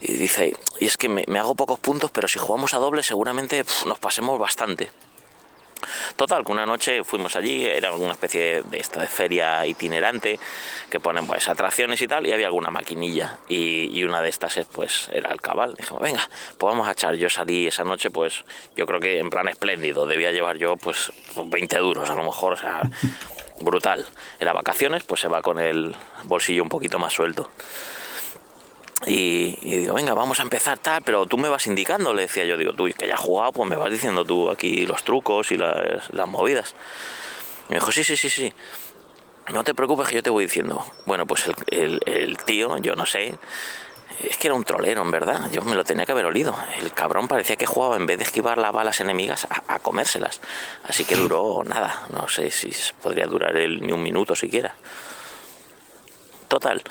Y 0.00 0.12
dice, 0.12 0.56
y 0.78 0.86
es 0.86 0.96
que 0.96 1.08
me, 1.08 1.24
hago 1.38 1.54
pocos 1.54 1.78
puntos, 1.78 2.10
pero 2.10 2.28
si 2.28 2.38
jugamos 2.38 2.72
a 2.74 2.78
doble 2.78 3.02
seguramente 3.02 3.64
nos 3.86 3.98
pasemos 3.98 4.38
bastante. 4.38 4.90
Total, 6.16 6.44
que 6.44 6.52
una 6.52 6.66
noche 6.66 7.04
fuimos 7.04 7.36
allí, 7.36 7.66
era 7.66 7.92
una 7.92 8.12
especie 8.12 8.62
de 8.62 8.78
esta 8.78 9.00
de 9.00 9.06
feria 9.06 9.66
itinerante 9.66 10.38
que 10.90 11.00
ponen 11.00 11.26
pues 11.26 11.48
atracciones 11.48 12.00
y 12.02 12.08
tal, 12.08 12.26
y 12.26 12.32
había 12.32 12.46
alguna 12.46 12.70
maquinilla. 12.70 13.38
Y, 13.48 14.02
una 14.08 14.22
de 14.22 14.30
estas 14.30 14.58
pues 14.72 15.08
era 15.12 15.30
el 15.32 15.40
cabal. 15.40 15.74
Dijimos, 15.74 16.00
venga, 16.00 16.28
pues 16.56 16.72
vamos 16.72 16.88
a 16.88 16.92
echar. 16.92 17.14
Yo 17.16 17.28
salí 17.28 17.66
esa 17.66 17.84
noche, 17.84 18.10
pues 18.10 18.44
yo 18.74 18.86
creo 18.86 19.00
que 19.00 19.18
en 19.18 19.28
plan 19.28 19.48
espléndido, 19.48 20.06
debía 20.06 20.32
llevar 20.32 20.56
yo 20.56 20.76
pues 20.76 21.12
20 21.36 21.78
duros 21.78 22.08
a 22.08 22.14
lo 22.14 22.24
mejor, 22.24 22.54
o 22.54 22.56
sea, 22.56 22.82
brutal. 23.60 24.06
Era 24.40 24.52
vacaciones, 24.52 25.04
pues 25.04 25.20
se 25.20 25.28
va 25.28 25.42
con 25.42 25.58
el 25.58 25.94
bolsillo 26.24 26.62
un 26.62 26.68
poquito 26.68 26.98
más 26.98 27.12
suelto. 27.12 27.50
Y, 29.06 29.54
digo, 29.62 29.94
venga, 29.94 30.12
vamos 30.12 30.40
a 30.40 30.42
empezar 30.42 30.78
tal, 30.78 31.02
pero 31.02 31.26
tú 31.26 31.38
me 31.38 31.48
vas 31.48 31.66
indicando, 31.66 32.12
le 32.12 32.22
decía 32.22 32.44
yo, 32.44 32.56
digo, 32.56 32.72
tú 32.72 32.88
que 32.98 33.06
ya 33.06 33.14
has 33.14 33.20
jugado, 33.20 33.52
pues 33.52 33.70
me 33.70 33.76
vas 33.76 33.90
diciendo 33.90 34.24
tú 34.24 34.50
aquí 34.50 34.86
los 34.86 35.04
trucos 35.04 35.52
y 35.52 35.56
las, 35.56 36.10
movidas. 36.26 36.74
me 37.68 37.76
dijo, 37.76 37.92
sí, 37.92 38.02
sí, 38.02 38.16
sí, 38.16 38.28
sí. 38.28 38.52
No 39.52 39.64
te 39.64 39.72
preocupes 39.72 40.08
que 40.08 40.16
yo 40.16 40.22
te 40.22 40.30
voy 40.30 40.44
diciendo. 40.44 40.84
Bueno, 41.06 41.26
pues 41.26 41.44
el, 41.68 42.36
tío, 42.44 42.76
yo 42.78 42.96
no 42.96 43.06
sé, 43.06 43.34
es 44.22 44.36
que 44.36 44.48
era 44.48 44.54
un 44.54 44.64
trolero, 44.64 45.00
en 45.00 45.10
verdad. 45.10 45.48
Yo 45.52 45.62
me 45.62 45.74
lo 45.74 45.84
tenía 45.84 46.04
que 46.04 46.12
haber 46.12 46.26
olido. 46.26 46.54
El 46.78 46.92
cabrón 46.92 47.28
parecía 47.28 47.56
que 47.56 47.64
jugaba 47.64 47.96
en 47.96 48.04
vez 48.04 48.18
de 48.18 48.24
esquivar 48.24 48.58
las 48.58 48.72
balas 48.72 49.00
enemigas 49.00 49.46
a, 49.68 49.78
comérselas. 49.78 50.42
Así 50.84 51.04
que 51.04 51.14
duró 51.14 51.62
nada. 51.64 52.06
No 52.10 52.28
sé 52.28 52.50
si 52.50 52.72
podría 53.02 53.26
durar 53.26 53.56
él 53.56 53.80
ni 53.80 53.92
un 53.92 54.02
minuto 54.02 54.34
siquiera. 54.34 54.74
Total, 56.48 56.82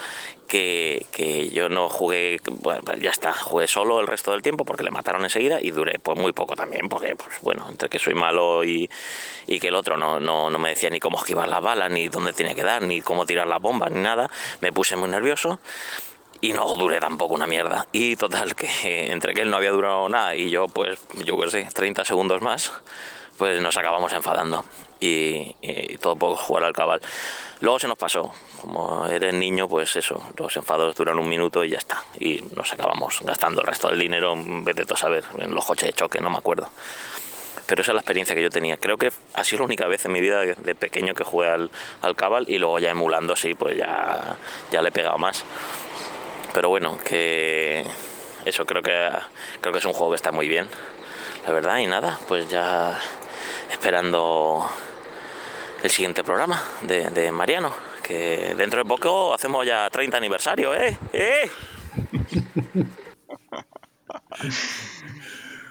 que, 0.47 1.49
yo 1.53 1.69
no 1.69 1.89
jugué, 1.89 2.39
bueno, 2.61 2.81
pues 2.83 2.99
ya 2.99 3.11
está, 3.11 3.33
jugué 3.33 3.67
solo 3.67 3.99
el 3.99 4.07
resto 4.07 4.31
del 4.31 4.41
tiempo 4.41 4.65
porque 4.65 4.83
le 4.83 4.91
mataron 4.91 5.23
enseguida 5.23 5.59
y 5.61 5.71
duré 5.71 5.99
pues 5.99 6.17
muy 6.17 6.31
poco 6.33 6.55
también, 6.55 6.89
porque 6.89 7.15
pues 7.15 7.39
bueno, 7.41 7.67
entre 7.69 7.89
que 7.89 7.99
soy 7.99 8.13
malo 8.13 8.63
y, 8.63 8.89
que 9.45 9.67
el 9.67 9.75
otro 9.75 9.97
no, 9.97 10.19
no, 10.19 10.49
no, 10.49 10.59
me 10.59 10.69
decía 10.69 10.89
ni 10.89 10.99
cómo 10.99 11.17
esquivar 11.17 11.47
las 11.47 11.61
balas, 11.61 11.91
ni 11.91 12.07
dónde 12.09 12.33
tenía 12.33 12.55
que 12.55 12.63
dar, 12.63 12.81
ni 12.81 13.01
cómo 13.01 13.25
tirar 13.25 13.47
las 13.47 13.61
bombas, 13.61 13.91
ni 13.91 14.01
nada, 14.01 14.29
me 14.61 14.71
puse 14.71 14.95
muy 14.95 15.09
nervioso 15.09 15.59
y 16.41 16.53
no 16.53 16.73
duré 16.75 16.99
tampoco 16.99 17.33
una 17.33 17.47
mierda. 17.47 17.87
Y 17.91 18.15
total, 18.15 18.55
que 18.55 19.11
entre 19.11 19.33
que 19.33 19.41
él 19.41 19.49
no 19.49 19.57
había 19.57 19.71
durado 19.71 20.07
nada 20.09 20.35
y 20.35 20.49
yo 20.49 20.67
pues, 20.67 20.99
yo 21.25 21.39
qué 21.39 21.49
sé, 21.49 21.67
30 21.73 22.05
segundos 22.05 22.41
más, 22.41 22.71
pues 23.37 23.61
nos 23.61 23.77
acabamos 23.77 24.11
enfadando 24.13 24.65
y, 24.99 25.55
y 25.61 25.97
todo 25.97 26.15
poco 26.15 26.35
jugar 26.35 26.63
al 26.63 26.73
cabal. 26.73 27.01
Luego 27.59 27.79
se 27.79 27.87
nos 27.87 27.97
pasó, 27.97 28.31
como 28.61 29.07
eres 29.07 29.33
niño, 29.33 29.67
pues 29.67 29.95
eso, 29.95 30.21
los 30.37 30.55
enfados 30.57 30.95
duran 30.95 31.17
un 31.17 31.27
minuto 31.27 31.63
y 31.63 31.69
ya 31.69 31.79
está. 31.79 32.03
Y 32.19 32.43
nos 32.55 32.71
acabamos 32.71 33.19
gastando 33.23 33.61
el 33.61 33.67
resto 33.67 33.87
del 33.87 33.99
dinero, 33.99 34.35
vez 34.37 34.75
de 34.75 34.85
todo 34.85 34.95
saber, 34.95 35.23
en 35.39 35.55
los 35.55 35.65
coches 35.65 35.87
de 35.87 35.93
choque, 35.93 36.19
no 36.19 36.29
me 36.29 36.37
acuerdo. 36.37 36.69
Pero 37.65 37.81
esa 37.81 37.91
es 37.91 37.95
la 37.95 38.01
experiencia 38.01 38.35
que 38.35 38.43
yo 38.43 38.49
tenía. 38.49 38.77
Creo 38.77 38.97
que 38.97 39.11
ha 39.33 39.43
sido 39.43 39.59
la 39.59 39.65
única 39.65 39.87
vez 39.87 40.05
en 40.05 40.11
mi 40.13 40.21
vida 40.21 40.41
de 40.41 40.75
pequeño 40.75 41.15
que 41.15 41.23
jugué 41.23 41.49
al, 41.49 41.71
al 42.01 42.15
Cabal 42.15 42.45
y 42.47 42.59
luego 42.59 42.79
ya 42.79 42.91
emulando 42.91 43.33
así, 43.33 43.55
pues 43.55 43.75
ya, 43.75 44.37
ya 44.71 44.81
le 44.81 44.89
he 44.89 44.91
pegado 44.91 45.17
más. 45.17 45.43
Pero 46.53 46.69
bueno, 46.69 46.97
que 47.03 47.85
eso 48.45 48.65
creo 48.65 48.81
que, 48.81 49.09
creo 49.59 49.73
que 49.73 49.79
es 49.79 49.85
un 49.85 49.93
juego 49.93 50.11
que 50.11 50.15
está 50.15 50.31
muy 50.31 50.47
bien, 50.47 50.69
la 51.45 51.53
verdad. 51.53 51.79
Y 51.79 51.87
nada, 51.87 52.19
pues 52.27 52.47
ya 52.47 52.97
esperando 53.71 54.69
el 55.83 55.89
siguiente 55.89 56.23
programa 56.23 56.63
de, 56.81 57.31
Mariano, 57.31 57.73
que 58.03 58.53
dentro 58.57 58.83
de 58.83 58.85
poco 58.85 59.33
hacemos 59.33 59.65
ya 59.65 59.89
30 59.89 60.17
aniversario, 60.17 60.73
¿eh? 60.73 60.97
¿Eh? 61.13 61.51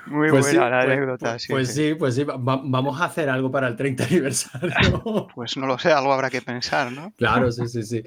Muy 0.07 0.31
pues 0.31 0.47
buena 0.47 0.71
la 0.71 0.85
pues, 0.85 0.93
anécdota. 0.93 1.31
Pues, 1.33 1.47
pues 1.49 1.75
sí, 1.75 1.95
pues 1.95 2.15
sí, 2.15 2.25
vamos 2.25 3.01
a 3.01 3.05
hacer 3.07 3.29
algo 3.29 3.51
para 3.51 3.69
el 3.69 3.77
30 3.77 4.05
aniversario. 4.11 5.29
pues 5.35 5.57
no 5.57 5.67
lo 5.67 5.79
sé, 5.79 5.93
algo 5.93 6.13
habrá 6.13 6.31
que 6.31 6.43
pensar, 6.43 6.93
¿no? 6.93 7.13
Claro, 7.17 7.51
sí, 7.51 7.67
sí, 7.69 7.83
sí. 7.83 8.03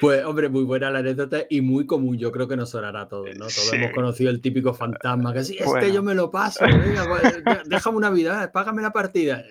Pues 0.00 0.24
hombre, 0.24 0.48
muy 0.48 0.64
buena 0.64 0.90
la 0.90 1.00
anécdota 1.00 1.44
y 1.48 1.60
muy 1.60 1.86
común, 1.86 2.18
yo 2.18 2.32
creo 2.32 2.48
que 2.48 2.56
nos 2.56 2.70
sonará 2.70 3.02
a 3.02 3.08
todos, 3.08 3.30
¿no? 3.36 3.46
Todos 3.46 3.72
hemos 3.72 3.92
conocido 3.92 4.30
el 4.30 4.40
típico 4.40 4.74
fantasma 4.74 5.32
que 5.32 5.44
sí, 5.44 5.56
este 5.58 5.92
yo 5.92 6.02
me 6.02 6.14
lo 6.14 6.30
paso, 6.30 6.64
venga, 6.64 7.06
déjame 7.66 7.96
una 7.96 8.10
vida, 8.10 8.50
págame 8.52 8.82
la 8.82 8.92
partida. 8.92 9.44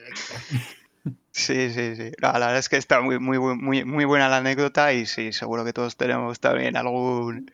Sí, 1.31 1.69
sí, 1.69 1.95
sí. 1.95 2.11
la 2.19 2.31
verdad 2.31 2.57
es 2.57 2.69
que 2.69 2.77
está 2.77 3.01
muy, 3.01 3.19
muy, 3.19 3.37
muy, 3.37 3.83
muy 3.83 4.05
buena 4.05 4.29
la 4.29 4.37
anécdota 4.37 4.93
y 4.93 5.05
sí, 5.05 5.33
seguro 5.33 5.65
que 5.65 5.73
todos 5.73 5.97
tenemos 5.97 6.39
también 6.39 6.77
algún, 6.77 7.51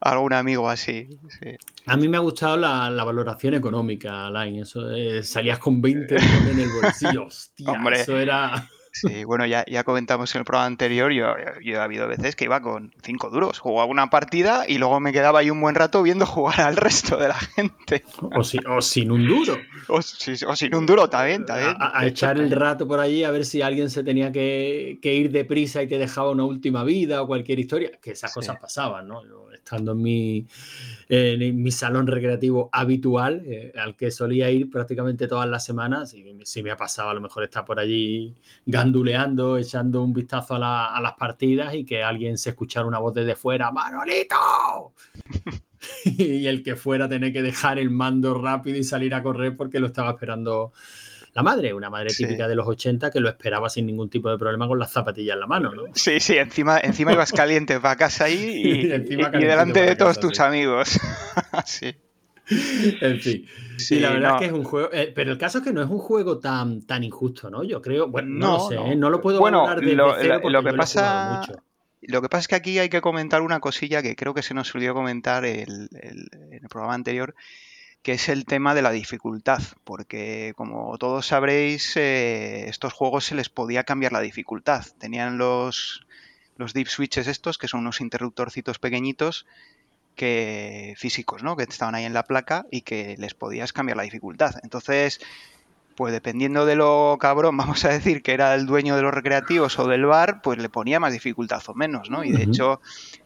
algún 0.00 0.32
amigo 0.32 0.68
así. 0.68 1.08
A 1.86 1.96
mí 1.96 2.08
me 2.08 2.16
ha 2.16 2.20
gustado 2.20 2.56
la, 2.56 3.04
valoración 3.04 3.54
económica, 3.54 4.26
Alain. 4.26 4.56
Eso 4.56 4.82
salías 5.22 5.58
con 5.58 5.80
20 5.80 6.16
en 6.16 6.60
el 6.60 6.68
bolsillo. 6.70 7.24
Hostia, 7.26 7.70
Hombre. 7.70 8.00
eso 8.00 8.18
era. 8.18 8.68
Sí, 9.00 9.24
bueno, 9.24 9.46
ya, 9.46 9.64
ya 9.66 9.84
comentamos 9.84 10.34
en 10.34 10.40
el 10.40 10.44
programa 10.44 10.66
anterior, 10.66 11.12
yo, 11.12 11.26
yo 11.62 11.74
he 11.74 11.78
habido 11.78 12.08
veces 12.08 12.36
que 12.36 12.44
iba 12.44 12.60
con 12.60 12.92
cinco 13.02 13.30
duros, 13.30 13.58
jugaba 13.58 13.90
una 13.90 14.10
partida 14.10 14.64
y 14.68 14.78
luego 14.78 15.00
me 15.00 15.12
quedaba 15.12 15.40
ahí 15.40 15.50
un 15.50 15.60
buen 15.60 15.74
rato 15.74 16.02
viendo 16.02 16.26
jugar 16.26 16.60
al 16.60 16.76
resto 16.76 17.16
de 17.16 17.28
la 17.28 17.34
gente. 17.34 18.04
O, 18.20 18.40
o 18.40 18.82
sin 18.82 19.10
un 19.10 19.26
duro. 19.26 19.58
O, 19.88 20.02
sin 20.02 20.74
un 20.74 20.86
duro, 20.86 21.08
también, 21.08 21.46
también. 21.46 21.76
A, 21.78 22.06
echar 22.06 22.38
el 22.38 22.50
rato 22.50 22.86
por 22.86 23.00
allí 23.00 23.24
a 23.24 23.30
ver 23.30 23.44
si 23.44 23.62
alguien 23.62 23.90
se 23.90 24.02
tenía 24.02 24.32
que, 24.32 24.98
que, 25.00 25.14
ir 25.14 25.30
deprisa 25.30 25.82
y 25.82 25.88
te 25.88 25.98
dejaba 25.98 26.30
una 26.30 26.44
última 26.44 26.84
vida 26.84 27.22
o 27.22 27.26
cualquier 27.26 27.58
historia, 27.58 27.92
que 28.00 28.12
esas 28.12 28.32
cosas 28.32 28.58
pasaban, 28.58 29.08
¿no? 29.08 29.24
Yo, 29.24 29.48
estando 29.68 29.92
en 29.92 30.02
mi, 30.02 30.46
en 31.08 31.62
mi 31.62 31.70
salón 31.70 32.06
recreativo 32.06 32.70
habitual, 32.72 33.42
eh, 33.44 33.72
al 33.76 33.96
que 33.96 34.10
solía 34.10 34.50
ir 34.50 34.70
prácticamente 34.70 35.28
todas 35.28 35.48
las 35.48 35.64
semanas, 35.64 36.14
y 36.14 36.24
si 36.44 36.62
me 36.62 36.70
ha 36.70 36.76
pasado, 36.76 37.10
a 37.10 37.14
lo 37.14 37.20
mejor 37.20 37.44
está 37.44 37.64
por 37.64 37.78
allí 37.78 38.34
ganduleando, 38.88 39.58
echando 39.58 40.02
un 40.02 40.12
vistazo 40.12 40.54
a, 40.54 41.00
las 41.00 41.12
partidas 41.14 41.74
y 41.74 41.84
que 41.84 42.02
alguien 42.02 42.38
se 42.38 42.50
escuchara 42.50 42.86
una 42.86 42.98
voz 42.98 43.14
desde 43.14 43.36
fuera, 43.36 43.70
¡Manolito! 43.70 44.94
y 46.04 46.46
el 46.46 46.62
que 46.62 46.74
fuera 46.76 47.08
tener 47.08 47.32
que 47.32 47.42
dejar 47.42 47.78
el 47.78 47.90
mando 47.90 48.34
rápido 48.40 48.78
y 48.78 48.84
salir 48.84 49.14
a 49.14 49.22
correr 49.22 49.56
porque 49.56 49.78
lo 49.78 49.88
estaba 49.88 50.10
esperando 50.10 50.72
la 51.34 51.42
madre, 51.42 51.72
una 51.72 51.90
madre 51.90 52.08
típica 52.08 52.48
de 52.48 52.56
los 52.56 52.66
80 52.66 53.10
que 53.10 53.20
lo 53.20 53.28
esperaba 53.28 53.68
sin 53.68 53.86
ningún 53.86 54.08
tipo 54.08 54.30
de 54.30 54.38
problema 54.38 54.66
con 54.66 54.78
las 54.78 54.90
zapatillas 54.90 55.34
en 55.34 55.40
la 55.40 55.46
mano, 55.46 55.72
¿no? 55.72 55.82
Sí, 55.94 56.18
sí, 56.18 56.36
encima, 56.36 56.80
encima 56.80 57.12
ibas 57.12 57.32
caliente 57.32 57.78
para 57.78 57.96
casa 57.96 58.24
ahí 58.24 58.34
y, 58.84 58.86
delante 58.86 59.82
de 59.82 59.94
todos 59.94 60.18
tus 60.18 60.40
amigos. 60.40 60.98
sí. 61.66 61.94
En 63.00 63.20
fin. 63.20 63.46
Sí, 63.76 64.00
la 64.00 64.10
verdad 64.10 64.34
es 64.34 64.40
que 64.40 64.46
es 64.46 64.52
un 64.52 64.64
juego. 64.64 64.90
Eh, 64.92 65.12
pero 65.14 65.32
el 65.32 65.38
caso 65.38 65.58
es 65.58 65.64
que 65.64 65.72
no 65.72 65.82
es 65.82 65.88
un 65.88 65.98
juego 65.98 66.38
tan, 66.38 66.82
tan 66.82 67.04
injusto, 67.04 67.50
¿no? 67.50 67.62
Yo 67.62 67.80
creo. 67.80 68.08
Bueno, 68.08 68.28
no, 68.30 68.52
lo 68.52 68.68
sé, 68.68 68.74
¿eh? 68.92 68.96
no. 68.96 69.10
lo 69.10 69.20
puedo 69.20 69.40
bueno, 69.40 69.66
de 69.76 69.94
lo, 69.94 70.16
lo 70.50 70.62
que 70.62 70.72
pasa. 70.72 71.42
Lo 72.00 72.22
que 72.22 72.28
pasa 72.28 72.42
es 72.42 72.48
que 72.48 72.54
aquí 72.54 72.78
hay 72.78 72.88
que 72.88 73.00
comentar 73.00 73.42
una 73.42 73.60
cosilla 73.60 74.02
que 74.02 74.16
creo 74.16 74.32
que 74.32 74.42
se 74.42 74.54
nos 74.54 74.72
olvidó 74.74 74.94
comentar 74.94 75.44
el, 75.44 75.88
en 75.92 76.52
el 76.52 76.68
programa 76.68 76.94
anterior, 76.94 77.34
que 78.02 78.12
es 78.12 78.28
el 78.28 78.46
tema 78.46 78.74
de 78.74 78.82
la 78.82 78.92
dificultad, 78.92 79.60
porque 79.84 80.54
como 80.56 80.96
todos 80.96 81.26
sabréis, 81.26 81.96
eh, 81.96 82.68
estos 82.68 82.92
juegos 82.92 83.24
se 83.24 83.34
les 83.34 83.48
podía 83.48 83.84
cambiar 83.84 84.12
la 84.12 84.20
dificultad. 84.20 84.86
Tenían 84.98 85.38
los, 85.38 86.06
los 86.56 86.72
deep 86.72 86.86
switches 86.86 87.26
estos, 87.26 87.58
que 87.58 87.68
son 87.68 87.80
unos 87.80 88.00
interruptorcitos 88.00 88.78
pequeñitos 88.78 89.44
que 90.18 90.94
físicos, 90.98 91.42
¿no? 91.42 91.56
Que 91.56 91.62
estaban 91.62 91.94
ahí 91.94 92.04
en 92.04 92.12
la 92.12 92.24
placa 92.24 92.66
y 92.70 92.82
que 92.82 93.14
les 93.18 93.32
podías 93.32 93.72
cambiar 93.72 93.96
la 93.96 94.02
dificultad. 94.02 94.56
Entonces, 94.64 95.20
pues 95.96 96.12
dependiendo 96.12 96.66
de 96.66 96.76
lo 96.76 97.16
cabrón, 97.20 97.56
vamos 97.56 97.84
a 97.84 97.88
decir 97.88 98.22
que 98.22 98.34
era 98.34 98.54
el 98.54 98.66
dueño 98.66 98.96
de 98.96 99.02
los 99.02 99.14
recreativos 99.14 99.78
o 99.78 99.86
del 99.86 100.04
bar, 100.04 100.42
pues 100.42 100.58
le 100.58 100.68
ponía 100.68 101.00
más 101.00 101.12
dificultad 101.12 101.62
o 101.68 101.74
menos, 101.74 102.10
¿no? 102.10 102.24
Y 102.24 102.32
de 102.32 102.42
hecho, 102.42 102.80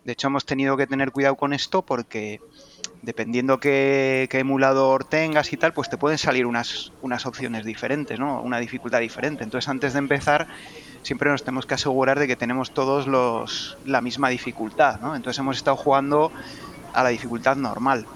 de 0.05 0.13
hecho 0.13 0.29
hemos 0.29 0.45
tenido 0.45 0.77
que 0.77 0.87
tener 0.87 1.11
cuidado 1.11 1.37
con 1.37 1.53
esto 1.53 1.83
porque 1.83 2.41
dependiendo 3.01 3.59
qué, 3.59 4.29
emulador 4.31 5.05
tengas 5.05 5.53
y 5.53 5.57
tal, 5.57 5.73
pues 5.73 5.89
te 5.89 5.97
pueden 5.97 6.19
salir 6.19 6.47
unas, 6.47 6.93
unas 7.03 7.27
opciones 7.27 7.65
diferentes, 7.65 8.19
¿no? 8.21 8.41
Una 8.43 8.59
dificultad 8.59 9.01
diferente. 9.01 9.45
Entonces, 9.45 9.69
antes 9.69 9.93
de 9.95 9.99
empezar, 9.99 10.47
siempre 11.03 11.31
nos 11.31 11.43
tenemos 11.43 11.67
que 11.67 11.75
asegurar 11.75 12.19
de 12.19 12.29
que 12.29 12.37
tenemos 12.37 12.73
todos 12.73 13.07
los, 13.07 13.77
la 13.85 14.01
misma 14.01 14.29
dificultad, 14.29 15.01
¿no? 15.01 15.17
Entonces 15.17 15.39
hemos 15.41 15.57
estado 15.57 15.77
jugando 15.77 16.33
a 16.93 17.03
la 17.03 17.11
dificultad 17.11 17.57
normal. 17.57 18.07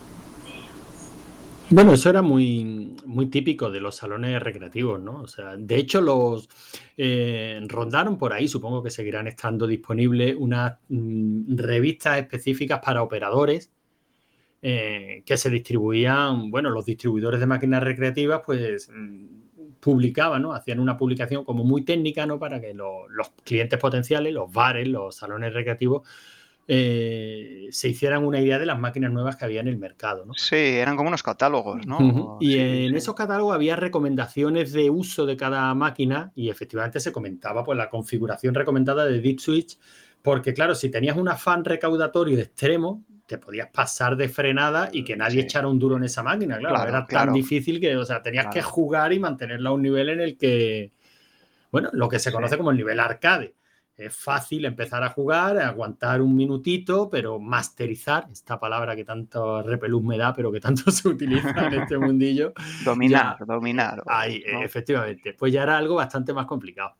Bueno, 1.68 1.94
eso 1.94 2.10
era 2.10 2.22
muy, 2.22 2.96
muy 3.06 3.26
típico 3.26 3.70
de 3.70 3.80
los 3.80 3.96
salones 3.96 4.40
recreativos, 4.40 5.00
¿no? 5.00 5.22
O 5.22 5.26
sea, 5.26 5.56
de 5.56 5.76
hecho, 5.76 6.00
los 6.00 6.48
eh, 6.96 7.60
rondaron 7.66 8.18
por 8.18 8.32
ahí, 8.32 8.46
supongo 8.46 8.84
que 8.84 8.90
seguirán 8.90 9.26
estando 9.26 9.66
disponibles 9.66 10.36
unas 10.38 10.78
mm, 10.88 11.56
revistas 11.56 12.18
específicas 12.18 12.80
para 12.84 13.02
operadores 13.02 13.72
eh, 14.62 15.22
que 15.26 15.36
se 15.36 15.50
distribuían, 15.50 16.52
bueno, 16.52 16.70
los 16.70 16.86
distribuidores 16.86 17.40
de 17.40 17.46
máquinas 17.46 17.82
recreativas, 17.82 18.42
pues 18.46 18.88
mm, 18.88 19.26
publicaban, 19.80 20.42
¿no? 20.42 20.52
Hacían 20.52 20.78
una 20.78 20.96
publicación 20.96 21.44
como 21.44 21.64
muy 21.64 21.82
técnica, 21.82 22.26
¿no? 22.26 22.38
Para 22.38 22.60
que 22.60 22.74
los 22.74 23.30
clientes 23.44 23.78
potenciales, 23.80 24.32
los 24.32 24.52
bares, 24.52 24.86
los 24.86 25.16
salones 25.16 25.52
recreativos, 25.52 26.02
eh, 26.68 27.68
se 27.70 27.88
hicieran 27.88 28.24
una 28.24 28.40
idea 28.40 28.58
de 28.58 28.66
las 28.66 28.78
máquinas 28.78 29.12
nuevas 29.12 29.36
que 29.36 29.44
había 29.44 29.60
en 29.60 29.68
el 29.68 29.78
mercado. 29.78 30.24
¿no? 30.26 30.34
Sí, 30.34 30.56
eran 30.56 30.96
como 30.96 31.08
unos 31.08 31.22
catálogos, 31.22 31.86
¿no? 31.86 32.38
Y 32.40 32.58
en 32.58 32.96
esos 32.96 33.14
catálogos 33.14 33.54
había 33.54 33.76
recomendaciones 33.76 34.72
de 34.72 34.90
uso 34.90 35.26
de 35.26 35.36
cada 35.36 35.72
máquina 35.74 36.32
y 36.34 36.50
efectivamente 36.50 36.98
se 36.98 37.12
comentaba 37.12 37.64
pues, 37.64 37.78
la 37.78 37.88
configuración 37.88 38.54
recomendada 38.54 39.04
de 39.04 39.20
Deep 39.20 39.38
Switch, 39.38 39.78
porque 40.22 40.54
claro, 40.54 40.74
si 40.74 40.90
tenías 40.90 41.16
un 41.16 41.28
afán 41.28 41.64
recaudatorio 41.64 42.36
de 42.36 42.42
extremo, 42.42 43.04
te 43.26 43.38
podías 43.38 43.68
pasar 43.68 44.16
de 44.16 44.28
frenada 44.28 44.88
y 44.92 45.04
que 45.04 45.16
nadie 45.16 45.42
echara 45.42 45.68
un 45.68 45.78
duro 45.78 45.96
en 45.96 46.04
esa 46.04 46.22
máquina, 46.22 46.58
claro, 46.58 46.88
era 46.88 47.06
tan 47.06 47.32
difícil 47.32 47.80
que, 47.80 47.96
o 47.96 48.04
sea, 48.04 48.22
tenías 48.22 48.46
que 48.46 48.62
jugar 48.62 49.12
y 49.12 49.18
mantenerla 49.18 49.70
a 49.70 49.72
un 49.72 49.82
nivel 49.82 50.08
en 50.08 50.20
el 50.20 50.36
que, 50.36 50.92
bueno, 51.70 51.90
lo 51.92 52.08
que 52.08 52.18
se 52.18 52.32
conoce 52.32 52.56
como 52.56 52.70
el 52.70 52.76
nivel 52.76 52.98
arcade. 52.98 53.54
Es 53.96 54.14
fácil 54.14 54.64
empezar 54.66 55.02
a 55.02 55.08
jugar, 55.08 55.58
aguantar 55.58 56.20
un 56.20 56.36
minutito, 56.36 57.08
pero 57.08 57.38
masterizar, 57.38 58.28
esta 58.30 58.60
palabra 58.60 58.94
que 58.94 59.04
tanto 59.04 59.62
repelús 59.62 60.02
me 60.02 60.18
da, 60.18 60.34
pero 60.34 60.52
que 60.52 60.60
tanto 60.60 60.90
se 60.90 61.08
utiliza 61.08 61.66
en 61.66 61.74
este 61.74 61.98
mundillo. 61.98 62.52
dominar, 62.84 63.38
dominar. 63.46 64.02
Ahí, 64.06 64.42
efectivamente. 64.44 65.34
Pues 65.34 65.52
ya 65.52 65.62
era 65.62 65.78
algo 65.78 65.94
bastante 65.94 66.34
más 66.34 66.46
complicado. 66.46 66.94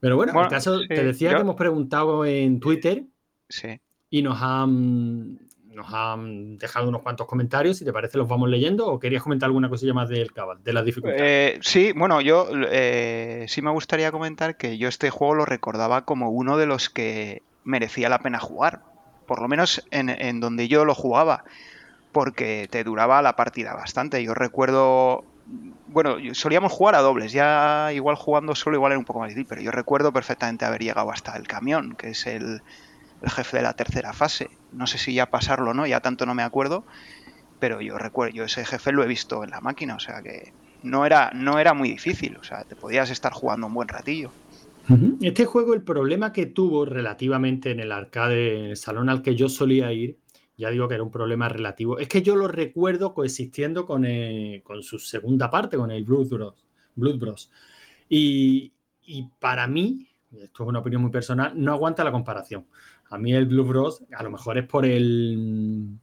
Pero 0.00 0.16
bueno, 0.16 0.32
en 0.32 0.38
el 0.38 0.48
caso, 0.48 0.80
te 0.86 1.02
decía 1.02 1.34
que 1.34 1.40
hemos 1.40 1.56
preguntado 1.56 2.24
en 2.24 2.60
Twitter. 2.60 3.04
Sí 3.48 3.80
y 4.10 4.22
nos 4.22 4.40
han, 4.40 5.38
nos 5.78 5.94
han 5.94 6.58
dejado 6.58 6.88
unos 6.88 7.02
cuantos 7.02 7.26
comentarios. 7.26 7.78
Si 7.78 7.84
te 7.84 7.92
parece, 7.92 8.18
los 8.18 8.28
vamos 8.28 8.50
leyendo 8.50 8.86
o 8.86 8.98
querías 8.98 9.22
comentar 9.22 9.46
alguna 9.46 9.70
cosilla 9.70 9.94
más 9.94 10.08
del 10.08 10.32
Cabal, 10.32 10.58
de 10.62 10.72
las 10.72 10.84
dificultades. 10.84 11.22
Eh, 11.24 11.58
sí, 11.62 11.92
bueno, 11.96 12.20
yo 12.20 12.48
eh, 12.70 13.46
sí 13.48 13.62
me 13.62 13.70
gustaría 13.70 14.12
comentar 14.12 14.56
que 14.56 14.76
yo 14.76 14.88
este 14.88 15.08
juego 15.10 15.36
lo 15.36 15.44
recordaba 15.46 16.04
como 16.04 16.30
uno 16.30 16.58
de 16.58 16.66
los 16.66 16.90
que 16.90 17.42
merecía 17.64 18.08
la 18.08 18.18
pena 18.18 18.40
jugar. 18.40 18.82
Por 19.26 19.40
lo 19.40 19.48
menos 19.48 19.86
en, 19.90 20.40
donde 20.40 20.68
yo 20.68 20.84
lo 20.84 20.94
jugaba. 20.94 21.44
Porque 22.12 22.66
te 22.70 22.82
duraba 22.82 23.22
la 23.22 23.36
partida 23.36 23.74
bastante. 23.74 24.22
Yo 24.24 24.34
recuerdo 24.34 25.24
bueno, 25.86 26.16
solíamos 26.34 26.72
jugar 26.72 26.94
a 26.94 27.00
dobles, 27.00 27.32
ya 27.32 27.90
igual 27.94 28.16
jugando 28.16 28.54
solo 28.54 28.76
igual 28.76 28.92
era 28.92 28.98
un 28.98 29.06
poco 29.06 29.20
más 29.20 29.30
difícil, 29.30 29.46
pero 29.48 29.62
yo 29.62 29.70
recuerdo 29.70 30.12
perfectamente 30.12 30.66
haber 30.66 30.82
llegado 30.82 31.10
hasta 31.10 31.36
el 31.36 31.46
camión, 31.46 31.94
que 31.96 32.10
es 32.10 32.26
el, 32.26 32.60
el 33.22 33.30
jefe 33.30 33.58
de 33.58 33.62
la 33.62 33.74
tercera 33.74 34.12
fase. 34.12 34.50
No 34.72 34.86
sé 34.86 34.98
si 34.98 35.14
ya 35.14 35.26
pasarlo 35.26 35.70
o 35.70 35.74
no, 35.74 35.86
ya 35.86 36.00
tanto 36.00 36.26
no 36.26 36.34
me 36.34 36.42
acuerdo, 36.42 36.84
pero 37.58 37.80
yo 37.80 37.98
recuerdo, 37.98 38.34
yo 38.34 38.44
ese 38.44 38.64
jefe 38.64 38.92
lo 38.92 39.02
he 39.02 39.06
visto 39.06 39.44
en 39.44 39.50
la 39.50 39.60
máquina, 39.60 39.96
o 39.96 40.00
sea 40.00 40.22
que 40.22 40.52
no 40.82 41.04
era, 41.06 41.30
no 41.34 41.58
era 41.58 41.74
muy 41.74 41.90
difícil, 41.90 42.36
o 42.36 42.44
sea, 42.44 42.64
te 42.64 42.76
podías 42.76 43.10
estar 43.10 43.32
jugando 43.32 43.66
un 43.66 43.74
buen 43.74 43.88
ratillo. 43.88 44.30
Este 45.20 45.44
juego, 45.44 45.74
el 45.74 45.82
problema 45.82 46.32
que 46.32 46.46
tuvo 46.46 46.86
relativamente 46.86 47.70
en 47.70 47.80
el 47.80 47.92
arcade, 47.92 48.58
en 48.58 48.64
el 48.70 48.76
salón 48.78 49.10
al 49.10 49.20
que 49.20 49.36
yo 49.36 49.50
solía 49.50 49.92
ir, 49.92 50.16
ya 50.56 50.70
digo 50.70 50.88
que 50.88 50.94
era 50.94 51.02
un 51.02 51.10
problema 51.10 51.46
relativo, 51.48 51.98
es 51.98 52.08
que 52.08 52.22
yo 52.22 52.34
lo 52.36 52.48
recuerdo 52.48 53.12
coexistiendo 53.12 53.84
con, 53.84 54.06
eh, 54.06 54.62
con 54.64 54.82
su 54.82 54.98
segunda 54.98 55.50
parte, 55.50 55.76
con 55.76 55.90
el 55.90 56.04
Blood 56.04 56.28
Bros. 56.28 56.64
Blood 56.94 57.18
Bros. 57.18 57.50
Y, 58.08 58.72
y, 59.02 59.28
para 59.38 59.66
mí, 59.66 60.08
esto 60.32 60.62
es 60.62 60.68
una 60.68 60.78
opinión 60.78 61.02
muy 61.02 61.10
personal, 61.10 61.52
no 61.54 61.72
aguanta 61.72 62.02
la 62.02 62.10
comparación. 62.10 62.64
A 63.10 63.18
mí 63.18 63.32
el 63.32 63.46
Blue 63.46 63.64
Bros, 63.64 64.04
a 64.14 64.22
lo 64.22 64.30
mejor 64.30 64.58
es 64.58 64.66
por 64.66 64.84
el. 64.84 65.98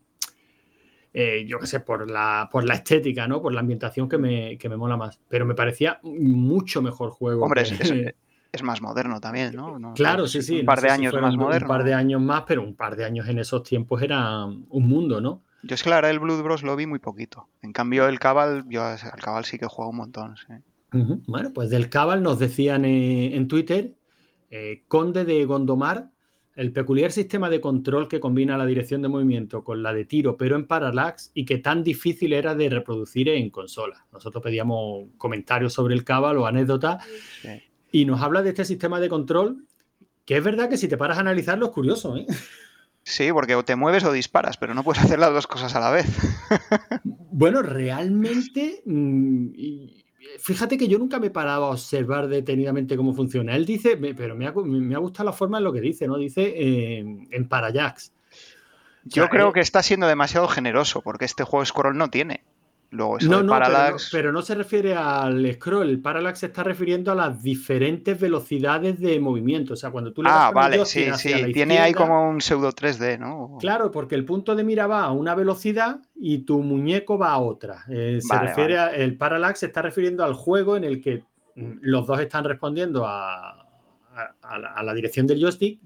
Eh, 1.14 1.46
yo 1.48 1.60
qué 1.60 1.68
sé, 1.68 1.80
por 1.80 2.10
la, 2.10 2.50
por 2.52 2.66
la 2.66 2.74
estética, 2.74 3.28
¿no? 3.28 3.42
Por 3.42 3.54
la 3.54 3.62
ambientación 3.62 4.10
que 4.10 4.18
me, 4.18 4.58
que 4.58 4.68
me 4.68 4.76
mola 4.76 4.98
más. 4.98 5.20
Pero 5.30 5.46
me 5.46 5.56
parecía 5.56 6.00
mucho 6.04 6.82
mejor 6.82 7.12
juego. 7.12 7.46
Hombre, 7.46 7.64
es, 8.52 8.64
más 8.64 8.82
moderno 8.82 9.20
también, 9.20 9.56
¿no? 9.56 9.94
claro, 9.96 10.28
sí, 10.28 10.42
sí. 10.42 10.60
Un 10.62 10.66
par 10.66 10.82
de 10.82 10.90
años 10.90 11.14
más 11.14 11.36
moderno. 11.36 11.68
Un 11.68 11.70
par 11.70 11.84
de 11.84 11.94
años 11.94 12.22
más, 12.22 12.44
pero 12.48 12.64
un 12.64 12.76
par 12.76 12.96
de 12.96 13.06
años 13.06 13.28
en 13.28 13.40
esos 13.40 13.64
tiempos 13.64 14.02
era 14.02 14.46
un 14.46 14.88
mundo, 14.88 15.22
¿no? 15.22 15.44
Yo 15.64 15.74
es 15.74 15.84
que 15.84 15.90
la 15.90 15.96
verdad 15.96 16.12
el 16.12 16.20
Blue 16.20 16.42
Bros 16.44 16.64
lo 16.64 16.76
vi 16.76 16.86
muy 16.86 17.00
poquito. 17.00 17.48
En 17.62 17.74
cambio, 17.74 18.08
el 18.08 18.20
Cabal, 18.20 18.66
yo 18.70 18.84
al 18.84 19.00
Cabal 19.22 19.46
sí 19.46 19.58
que 19.58 19.66
he 19.66 19.68
jugado 19.68 19.92
un 19.92 19.98
montón. 19.98 20.36
Bueno, 21.28 21.52
pues 21.54 21.70
del 21.70 21.90
Cabal 21.90 22.24
nos 22.24 22.40
decían 22.40 22.86
eh, 22.86 23.36
en 23.36 23.48
Twitter, 23.48 23.96
eh, 24.52 24.84
Conde 24.88 25.26
de 25.26 25.44
Gondomar 25.46 26.12
el 26.56 26.72
peculiar 26.72 27.12
sistema 27.12 27.50
de 27.50 27.60
control 27.60 28.08
que 28.08 28.20
combina 28.20 28.58
la 28.58 28.66
dirección 28.66 29.02
de 29.02 29.10
movimiento 29.10 29.64
con 29.64 29.84
la 29.84 29.94
de 29.94 30.06
tiro, 30.06 30.38
pero 30.38 30.56
en 30.56 30.66
parallax, 30.66 31.32
y 31.34 31.46
que 31.46 31.58
tan 31.58 31.84
difícil 31.84 32.34
era 32.34 32.56
de 32.56 32.70
reproducir 32.70 33.30
en 33.30 33.50
consola. 33.50 34.06
Nosotros 34.12 34.42
pedíamos 34.42 35.10
comentarios 35.18 35.74
sobre 35.74 35.94
el 35.94 36.04
Cabal 36.04 36.38
o 36.38 36.46
anécdotas, 36.46 37.06
y 37.92 38.06
nos 38.06 38.22
habla 38.22 38.42
de 38.42 38.50
este 38.50 38.66
sistema 38.66 39.00
de 39.00 39.10
control, 39.10 39.66
que 40.26 40.38
es 40.38 40.44
verdad 40.44 40.70
que 40.70 40.78
si 40.78 40.88
te 40.88 40.98
paras 40.98 41.18
a 41.18 41.22
analizarlo 41.22 41.68
es 41.68 41.72
curioso, 41.72 42.16
¿eh? 42.18 42.26
Sí, 43.08 43.32
porque 43.32 43.56
o 43.56 43.64
te 43.64 43.76
mueves 43.76 44.04
o 44.04 44.12
disparas, 44.12 44.58
pero 44.58 44.74
no 44.74 44.84
puedes 44.84 45.04
hacer 45.04 45.20
las 45.20 45.32
dos 45.32 45.46
cosas 45.46 45.76
a 45.76 45.80
la 45.80 45.92
vez. 45.92 46.08
bueno, 47.06 47.62
realmente, 47.62 48.82
mm, 48.84 49.50
fíjate 50.40 50.78
que 50.78 50.88
yo 50.88 50.98
nunca 50.98 51.20
me 51.20 51.28
he 51.28 51.32
parado 51.32 51.66
a 51.66 51.72
observar 51.72 52.28
detenidamente 52.28 52.98
cómo 52.98 53.14
funciona. 53.14 53.56
Él 53.56 53.66
dice, 53.66 53.98
pero 53.98 54.36
me 54.36 54.48
ha, 54.48 54.52
gustado 55.00 55.26
la 55.26 55.34
forma 55.34 55.58
en 55.58 55.64
lo 55.64 55.74
que 55.74 55.82
dice, 55.82 56.08
¿no? 56.08 56.18
Dice 56.18 56.42
eh, 56.44 57.00
en 57.00 57.48
Parallax. 57.48 58.12
Yo 59.04 59.30
creo 59.30 59.50
eh, 59.50 59.54
que 59.54 59.60
está 59.60 59.84
siendo 59.84 60.08
demasiado 60.08 60.48
generoso, 60.48 61.02
porque 61.02 61.26
este 61.26 61.44
juego 61.44 61.66
Scroll 61.66 61.98
no 61.98 62.10
tiene 62.10 62.44
no, 62.92 63.18
no, 63.44 63.60
Pero, 64.12 64.32
no, 64.32 64.42
se 64.42 64.56
refiere 64.56 64.96
al 64.96 65.54
scroll. 65.54 65.90
El 65.90 66.00
parallax 66.00 66.40
se 66.40 66.46
está 66.48 66.64
refiriendo 66.64 67.12
a 67.12 67.16
las 67.16 67.42
diferentes 67.42 68.20
velocidades 68.20 69.00
de 69.00 69.20
movimiento. 69.20 69.74
O 69.74 69.76
sea, 69.76 69.92
cuando 69.92 70.14
tú 70.14 70.24
le 70.24 70.30
Ah, 70.32 70.52
vale, 70.54 70.86
sí, 70.86 71.08
sí. 71.16 71.52
Tiene 71.54 71.80
ahí 71.80 71.94
como 71.94 72.30
un 72.30 72.42
pseudo 72.42 72.72
3D, 72.72 73.20
¿no? 73.20 73.58
Claro, 73.60 73.92
porque 73.92 74.16
el 74.16 74.26
punto 74.26 74.56
de 74.56 74.64
mira 74.64 74.88
va 74.88 75.04
a 75.04 75.12
una 75.12 75.36
velocidad 75.36 76.00
y 76.16 76.40
tu 76.40 76.62
muñeco 76.62 77.18
va 77.18 77.32
a 77.32 77.40
otra. 77.40 77.84
Eh, 77.90 78.20
se 78.22 78.38
refiere 78.38 78.78
el 78.96 79.18
parallax 79.18 79.60
se 79.60 79.66
está 79.68 79.82
refiriendo 79.82 80.24
al 80.24 80.34
juego 80.34 80.78
en 80.78 80.84
el 80.84 81.02
que 81.02 81.24
mm, 81.56 81.80
los 81.82 82.08
dos 82.08 82.20
están 82.20 82.44
respondiendo 82.44 83.06
a, 83.06 83.66
a 84.42 84.84
la 84.84 84.94
dirección 84.94 85.28
del 85.28 85.42
joystick 85.42 85.80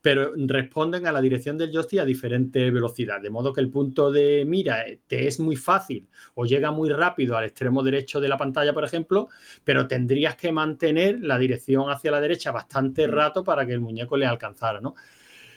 pero 0.00 0.32
responden 0.36 1.06
a 1.06 1.12
la 1.12 1.20
dirección 1.20 1.58
del 1.58 1.72
joystick 1.72 2.00
a 2.00 2.04
diferente 2.04 2.70
velocidad, 2.70 3.20
de 3.20 3.30
modo 3.30 3.52
que 3.52 3.60
el 3.60 3.70
punto 3.70 4.12
de 4.12 4.44
mira 4.46 4.84
te 5.06 5.26
es 5.26 5.40
muy 5.40 5.56
fácil 5.56 6.08
o 6.34 6.46
llega 6.46 6.70
muy 6.70 6.90
rápido 6.90 7.36
al 7.36 7.44
extremo 7.44 7.82
derecho 7.82 8.20
de 8.20 8.28
la 8.28 8.38
pantalla, 8.38 8.72
por 8.72 8.84
ejemplo, 8.84 9.28
pero 9.64 9.88
tendrías 9.88 10.36
que 10.36 10.52
mantener 10.52 11.20
la 11.20 11.38
dirección 11.38 11.90
hacia 11.90 12.10
la 12.10 12.20
derecha 12.20 12.52
bastante 12.52 13.06
rato 13.06 13.42
para 13.42 13.66
que 13.66 13.72
el 13.72 13.80
muñeco 13.80 14.16
le 14.16 14.26
alcanzara, 14.26 14.80
¿no? 14.80 14.94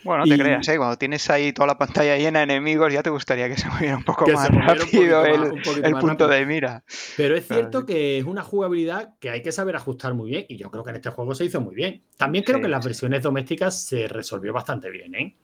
Bueno, 0.04 0.26
no 0.26 0.30
te 0.30 0.42
creas, 0.42 0.68
¿eh? 0.68 0.78
cuando 0.78 0.98
tienes 0.98 1.30
ahí 1.30 1.54
toda 1.54 1.68
la 1.68 1.78
pantalla 1.78 2.18
llena 2.18 2.40
de 2.40 2.44
enemigos, 2.44 2.92
ya 2.92 3.04
te 3.04 3.10
gustaría 3.10 3.48
que 3.48 3.58
se 3.58 3.68
moviera 3.70 3.98
un 3.98 4.04
poco 4.04 4.28
más 4.28 4.50
rápido 4.50 5.26
el, 5.26 5.94
punto 6.00 6.28
de 6.28 6.46
mira. 6.46 6.84
Pero 7.18 7.36
es 7.36 7.48
cierto 7.48 7.86
que 7.86 8.18
es 8.18 8.26
una 8.26 8.44
jugabilidad 8.44 9.16
que 9.20 9.30
hay 9.30 9.42
que 9.42 9.52
saber 9.52 9.76
ajustar 9.76 10.14
muy 10.14 10.32
bien, 10.32 10.46
y 10.48 10.58
yo 10.58 10.72
creo 10.72 10.84
que 10.84 10.90
en 10.90 10.96
este 10.98 11.10
juego 11.10 11.36
se 11.36 11.46
hizo 11.46 11.62
muy 11.62 11.76
bien. 11.76 12.04
También 12.18 12.44
creo 12.44 12.60
que 12.60 12.66
en 12.66 12.72
las 12.72 12.86
versiones 12.86 13.24
domésticas 13.24 13.86
se 13.86 14.08
resolvió 14.08 14.54
bastante 14.54 14.90
bien, 14.90 15.16
¿eh? 15.16 15.36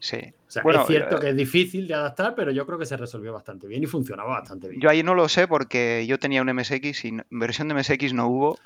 Sí. 0.00 0.16
es 0.16 0.86
cierto 0.86 1.16
eh, 1.16 1.20
que 1.20 1.28
es 1.30 1.36
difícil 1.36 1.88
de 1.88 1.94
adaptar, 1.94 2.34
pero 2.34 2.52
yo 2.52 2.64
creo 2.66 2.78
que 2.78 2.86
se 2.86 2.96
resolvió 2.96 3.32
bastante 3.32 3.66
bien 3.66 3.82
y 3.82 3.86
funcionaba 3.86 4.30
bastante 4.30 4.68
bien. 4.68 4.80
Yo 4.80 4.88
ahí 4.88 5.02
no 5.02 5.14
lo 5.14 5.28
sé 5.28 5.48
porque 5.48 6.06
yo 6.06 6.18
tenía 6.18 6.42
un 6.42 6.54
MSX 6.54 7.04
y 7.04 7.16
versión 7.30 7.68
de 7.68 7.74
MSX 7.74 8.14
no 8.14 8.28
hubo, 8.28 8.58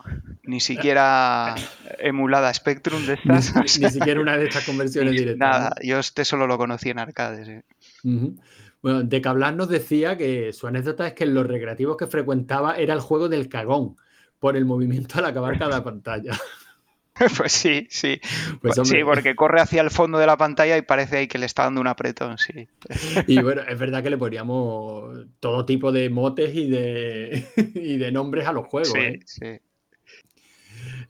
ni 0.42 0.60
siquiera 0.60 1.54
emulada 1.98 2.52
Spectrum 2.52 3.06
de 3.06 3.14
estas. 3.14 3.56
Ni, 3.56 3.68
siquiera 3.68 4.20
una 4.20 4.36
de 4.36 4.46
estas 4.46 4.64
conversiones 4.64 5.12
directas. 5.18 5.38
Nada, 5.38 5.74
yo 5.82 5.98
este 5.98 6.24
solo 6.24 6.46
lo 6.46 6.58
conocí 6.58 6.90
en 6.90 6.98
arcades. 6.98 7.64
Bueno, 8.82 9.04
de 9.04 9.20
Cablan 9.20 9.56
nos 9.56 9.68
decía 9.68 10.18
que 10.18 10.52
su 10.52 10.66
anécdota 10.66 11.06
es 11.06 11.12
que 11.14 11.24
en 11.24 11.34
los 11.34 11.46
recreativos 11.46 11.96
que 11.96 12.08
frecuentaba 12.08 12.74
era 12.74 12.94
el 12.94 13.00
juego 13.00 13.28
del 13.28 13.48
cagón 13.48 13.96
por 14.40 14.56
el 14.56 14.64
movimiento 14.64 15.20
al 15.20 15.26
acabar 15.26 15.56
cada 15.56 15.84
pantalla. 15.84 16.32
Pues 17.36 17.52
sí, 17.52 17.86
sí. 17.90 18.20
Pues, 18.60 18.74
sí, 18.84 19.04
porque 19.04 19.34
corre 19.34 19.60
hacia 19.60 19.82
el 19.82 19.90
fondo 19.90 20.18
de 20.18 20.26
la 20.26 20.36
pantalla 20.36 20.76
y 20.76 20.82
parece 20.82 21.18
ahí 21.18 21.28
que 21.28 21.38
le 21.38 21.46
está 21.46 21.64
dando 21.64 21.80
un 21.80 21.86
apretón, 21.86 22.38
sí. 22.38 22.68
Y 23.26 23.40
bueno, 23.40 23.62
es 23.68 23.78
verdad 23.78 24.02
que 24.02 24.10
le 24.10 24.18
poníamos 24.18 25.26
todo 25.40 25.64
tipo 25.66 25.92
de 25.92 26.10
motes 26.10 26.54
y 26.54 26.68
de, 26.70 27.46
y 27.74 27.96
de 27.98 28.12
nombres 28.12 28.46
a 28.46 28.52
los 28.52 28.66
juegos. 28.66 28.92
Sí, 28.92 28.98
¿eh? 28.98 29.20
sí. 29.24 29.60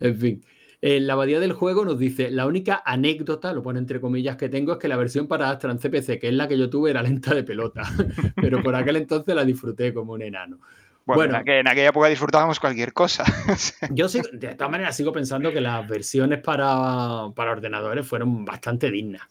En 0.01 0.19
fin. 0.19 0.45
En 0.85 1.07
la 1.07 1.13
abadía 1.13 1.39
del 1.39 1.53
juego 1.53 1.85
nos 1.85 1.97
dice, 1.97 2.29
la 2.33 2.45
única 2.45 2.83
anécdota, 2.85 3.53
lo 3.53 3.63
pone 3.63 3.79
entre 3.79 4.01
comillas, 4.01 4.37
que 4.37 4.49
tengo 4.49 4.73
es 4.73 4.79
que 4.79 4.89
la 4.89 4.97
versión 4.97 5.29
para 5.29 5.49
Astra 5.49 5.71
en 5.71 5.79
CPC, 5.79 6.19
que 6.19 6.27
es 6.29 6.35
la 6.35 6.49
que 6.49 6.59
yo 6.59 6.69
tuve, 6.69 6.91
era 6.91 7.03
lenta 7.03 7.33
de 7.33 7.45
pelota, 7.45 7.83
pero 8.35 8.61
por 8.65 8.75
aquel 8.75 8.97
entonces 8.97 9.33
la 9.33 9.45
disfruté 9.45 9.95
como 9.95 10.15
un 10.15 10.23
enano. 10.23 10.59
Bueno, 11.05 11.43
En, 11.45 11.69
aquella 11.69 11.89
época 11.89 12.09
disfrutábamos 12.09 12.61
cualquier 12.61 12.93
cosa. 12.93 13.25
yo 13.91 14.09
sí, 14.09 14.21
de 14.33 14.55
todas 14.55 14.71
maneras 14.71 14.97
sigo 14.97 15.13
pensando 15.13 15.53
que 15.53 15.61
las 15.61 15.87
versiones 15.89 16.41
para, 16.41 17.25
ordenadores 17.25 18.07
fueron 18.07 18.45
bastante 18.45 18.91
dignas. 18.91 19.23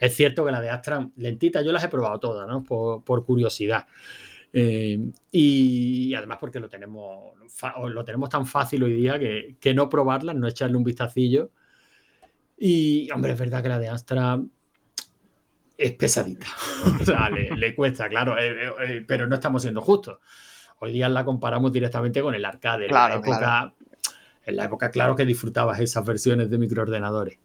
Es 0.00 0.14
cierto 0.14 0.44
que 0.44 0.52
la 0.52 0.60
de 0.60 0.70
Astra 0.70 1.08
lentita 1.16 1.62
yo 1.62 1.72
las 1.72 1.82
he 1.84 1.88
probado 1.88 2.20
todas, 2.20 2.46
¿no? 2.46 2.62
Por, 2.62 3.24
curiosidad. 3.24 3.86
Eh, 4.52 4.98
y, 5.32 6.14
además 6.14 6.38
porque 6.40 6.60
lo 6.60 6.68
tenemos, 6.68 7.34
lo 7.88 8.04
tenemos 8.04 8.28
tan 8.28 8.46
fácil 8.46 8.84
hoy 8.84 8.94
día 8.94 9.18
que, 9.18 9.74
no 9.74 9.88
probarlas, 9.88 10.36
no 10.36 10.46
echarle 10.46 10.76
un 10.76 10.84
vistacillo. 10.84 11.50
Y, 12.58 13.10
hombre, 13.10 13.32
es 13.32 13.38
verdad 13.38 13.62
que 13.62 13.68
la 13.68 13.78
de 13.78 13.88
Astra 13.88 14.40
es 15.76 15.92
pesadita. 15.92 16.46
o 17.00 17.04
sea, 17.04 17.28
le, 17.30 17.74
cuesta, 17.74 18.08
claro, 18.08 18.38
eh, 18.38 18.72
eh, 18.86 19.04
pero 19.06 19.26
no 19.26 19.34
estamos 19.34 19.62
siendo 19.62 19.82
justos. 19.82 20.18
Hoy 20.78 20.92
día 20.92 21.08
la 21.08 21.24
comparamos 21.24 21.72
directamente 21.72 22.20
con 22.22 22.34
el 22.34 22.44
arcade. 22.44 22.88
Claro, 22.88 23.14
en, 23.14 23.20
la 23.20 23.26
época, 23.26 23.38
claro. 23.38 23.74
en 24.44 24.56
la 24.56 24.64
época, 24.64 24.90
claro 24.90 25.16
que 25.16 25.24
disfrutabas 25.24 25.80
esas 25.80 26.04
versiones 26.04 26.50
de 26.50 26.58
microordenadores. 26.58 27.38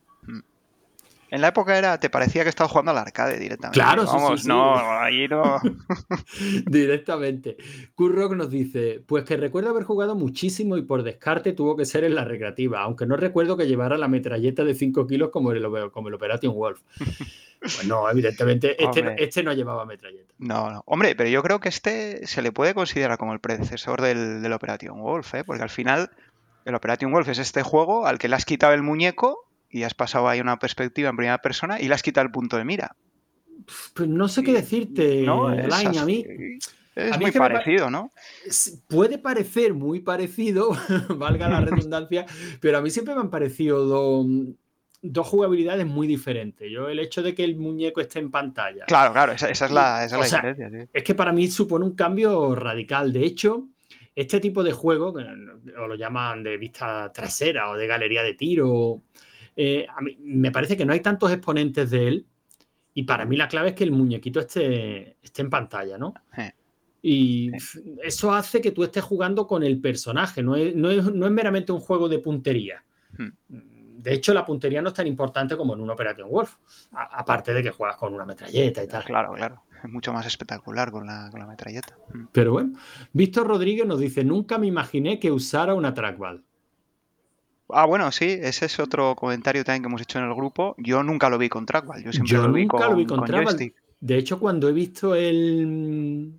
En 1.32 1.39
la 1.39 1.48
época 1.48 1.78
era, 1.78 1.98
te 1.98 2.10
parecía 2.10 2.44
que 2.44 2.50
estabas 2.50 2.72
jugando 2.72 2.91
al 2.91 2.98
arcade 2.98 3.39
directamente. 3.39 3.80
Claro, 3.80 4.04
Vamos, 4.06 4.41
sí, 4.41 4.48
no, 4.50 4.76
ahí 5.00 5.30
no. 5.30 5.62
directamente. 6.65 7.56
Kurrock 7.96 8.34
nos 8.34 8.50
dice, 8.50 9.02
pues 9.08 9.24
que 9.24 9.38
recuerdo 9.38 9.70
haber 9.70 9.86
jugado 9.86 10.13
muchísimo 10.13 10.76
y 10.76 10.82
por 10.82 11.04
descarte 11.04 11.54
tuvo 11.54 11.78
que 11.78 11.86
ser 11.86 12.04
en 12.04 12.15
la 12.15 12.26
recreativa, 12.26 12.82
aunque 12.82 13.06
no 13.06 13.15
recuerdo 13.15 13.56
que 13.56 13.65
llevara 13.65 13.98
la 13.98 14.10
metralleta 14.10 14.65
de 14.65 14.76
5 14.76 15.08
kilos 15.08 15.30
como 15.30 15.54
el, 15.54 15.65
como 15.91 16.10
el 16.10 16.13
Operation 16.13 16.54
Wolf. 16.54 16.82
Pues 17.62 17.86
no, 17.86 18.10
evidentemente, 18.10 18.84
este, 18.84 19.24
este, 19.24 19.44
no 19.44 19.54
llevaba 19.54 19.86
metralleta. 19.86 20.34
No, 20.39 20.72
no. 20.72 20.82
Hombre, 20.88 21.15
pero 21.15 21.30
yo 21.30 21.44
creo 21.44 21.60
que 21.60 21.70
este 21.70 22.26
se 22.26 22.41
le 22.41 22.52
puede 22.52 22.74
considerar 22.74 23.20
como 23.20 23.34
el 23.34 23.39
predecesor 23.39 24.02
del, 24.02 24.41
del 24.41 24.52
Operation 24.52 25.00
Wolf, 25.00 25.36
¿eh? 25.36 25.44
porque 25.44 25.62
al 25.62 25.70
final 25.70 26.10
el 26.65 26.74
Operation 26.74 27.12
Wolf 27.12 27.30
es 27.30 27.38
este 27.38 27.62
juego 27.62 28.08
al 28.08 28.17
que 28.17 28.30
le 28.30 28.36
has 28.36 28.46
quitado 28.46 28.74
el 28.74 28.82
muñeco 28.82 29.46
y 29.71 29.84
has 29.84 29.93
pasado 29.93 30.27
ahí 30.27 30.39
una 30.39 30.60
perspectiva 30.60 31.10
en 31.10 31.15
primera 31.15 31.41
persona 31.41 31.79
y 31.79 31.88
le 31.88 31.95
has 31.95 32.03
quitado 32.03 32.25
el 32.25 32.31
punto 32.31 32.57
de 32.57 32.65
mira. 32.65 32.95
Pues 33.93 34.10
no 34.10 34.27
sé 34.27 34.43
qué 34.43 34.53
decirte, 34.53 35.21
no, 35.21 35.53
es 35.53 35.71
a 35.71 36.05
mí. 36.05 36.25
Es 36.95 37.19
muy 37.19 37.31
parecido, 37.31 37.89
¿no? 37.89 38.12
Puede 38.88 39.17
parecer 39.17 39.73
muy 39.73 40.01
parecido, 40.01 40.71
valga 41.15 41.47
la 41.47 41.62
redundancia, 41.62 42.25
pero 42.60 42.77
a 42.77 42.81
mí 42.81 42.89
siempre 42.89 43.15
me 43.15 43.21
han 43.21 43.29
parecido 43.29 43.86
dos 45.01 45.27
jugabilidades 45.27 45.86
muy 45.86 46.05
diferentes. 46.05 46.69
Yo, 46.69 46.89
el 46.89 46.99
hecho 46.99 47.23
de 47.23 47.34
que 47.34 47.45
el 47.45 47.55
muñeco 47.55 48.01
esté 48.01 48.19
en 48.19 48.29
pantalla. 48.29 48.86
Claro, 48.86 49.13
claro, 49.13 49.31
esa, 49.31 49.49
es 49.49 49.71
la, 49.71 50.03
diferencia. 50.03 50.89
Es 50.91 51.03
que 51.03 51.15
para 51.15 51.31
mí 51.31 51.47
supone 51.49 51.86
un 51.86 51.95
cambio 51.95 52.55
radical. 52.55 53.13
De 53.13 53.23
hecho, 53.23 53.69
este 54.13 54.41
tipo 54.41 54.62
de 54.62 54.73
juego, 54.73 55.13
o 55.13 55.88
lo 55.88 55.95
llaman 55.95 56.43
de 56.43 56.57
vista 56.57 57.12
trasera 57.13 57.69
o 57.69 57.77
de 57.77 57.88
galería 57.88 58.21
de 58.21 58.34
tiro, 58.34 59.01
eh, 59.55 59.85
a 59.89 60.01
mí, 60.01 60.17
me 60.21 60.51
parece 60.51 60.77
que 60.77 60.85
no 60.85 60.93
hay 60.93 61.01
tantos 61.01 61.31
exponentes 61.31 61.89
de 61.89 62.07
él. 62.07 62.27
Y 62.93 63.03
para 63.03 63.25
mí 63.25 63.37
la 63.37 63.47
clave 63.47 63.69
es 63.69 63.75
que 63.75 63.85
el 63.85 63.91
muñequito 63.91 64.41
esté, 64.41 65.17
esté 65.21 65.41
en 65.41 65.49
pantalla, 65.49 65.97
¿no? 65.97 66.13
Y 67.01 67.51
eso 68.03 68.33
hace 68.33 68.61
que 68.61 68.71
tú 68.71 68.83
estés 68.83 69.03
jugando 69.03 69.47
con 69.47 69.63
el 69.63 69.79
personaje, 69.79 70.43
no 70.43 70.55
es, 70.55 70.75
no 70.75 70.91
es, 70.91 71.03
no 71.11 71.25
es 71.25 71.31
meramente 71.31 71.71
un 71.71 71.79
juego 71.79 72.09
de 72.09 72.19
puntería. 72.19 72.83
Hmm 73.17 73.29
de 74.01 74.13
hecho, 74.13 74.33
la 74.33 74.45
puntería 74.45 74.81
no 74.81 74.89
es 74.89 74.95
tan 74.95 75.05
importante 75.05 75.55
como 75.55 75.75
en 75.75 75.81
un 75.81 75.89
Operation 75.89 76.29
Wolf, 76.29 76.55
aparte 76.91 77.53
de 77.53 77.61
que 77.61 77.69
juegas 77.69 77.97
con 77.97 78.13
una 78.13 78.25
metralleta 78.25 78.83
y 78.83 78.87
tal. 78.87 79.03
Claro, 79.03 79.33
claro. 79.33 79.63
Es 79.83 79.89
mucho 79.89 80.11
más 80.13 80.25
espectacular 80.25 80.91
con 80.91 81.05
la, 81.05 81.29
metralleta. 81.47 81.97
Mm. 82.13 82.25
Pero 82.31 82.53
bueno, 82.53 82.73
Víctor 83.13 83.47
Rodríguez 83.47 83.85
nos 83.85 83.99
dice: 83.99 84.23
Nunca 84.23 84.57
me 84.57 84.67
imaginé 84.67 85.19
que 85.19 85.31
usara 85.31 85.73
una 85.75 85.93
trackball. 85.93 86.43
Ah, 87.73 87.86
bueno, 87.86 88.12
sí, 88.12 88.38
ese 88.41 88.65
es 88.65 88.79
otro 88.79 89.15
comentario 89.15 89.63
también 89.63 89.84
que 89.84 89.88
hemos 89.88 90.01
hecho 90.01 90.19
en 90.19 90.25
el 90.25 90.36
grupo. 90.36 90.75
Yo 90.77 91.03
nunca 91.03 91.29
lo 91.29 91.38
vi 91.38 91.49
con 91.49 91.65
trackball. 91.65 92.03
Yo 92.03 92.12
siempre 92.12 92.38
lo, 92.38 92.51
vi 92.51 92.67
con, 92.67 92.81
lo 92.81 92.95
vi 92.95 93.05
con, 93.05 93.23
trackball. 93.23 93.73
De 93.99 94.17
hecho, 94.17 94.39
cuando 94.39 94.69
he 94.69 94.73
visto 94.73 95.15
el. 95.15 96.34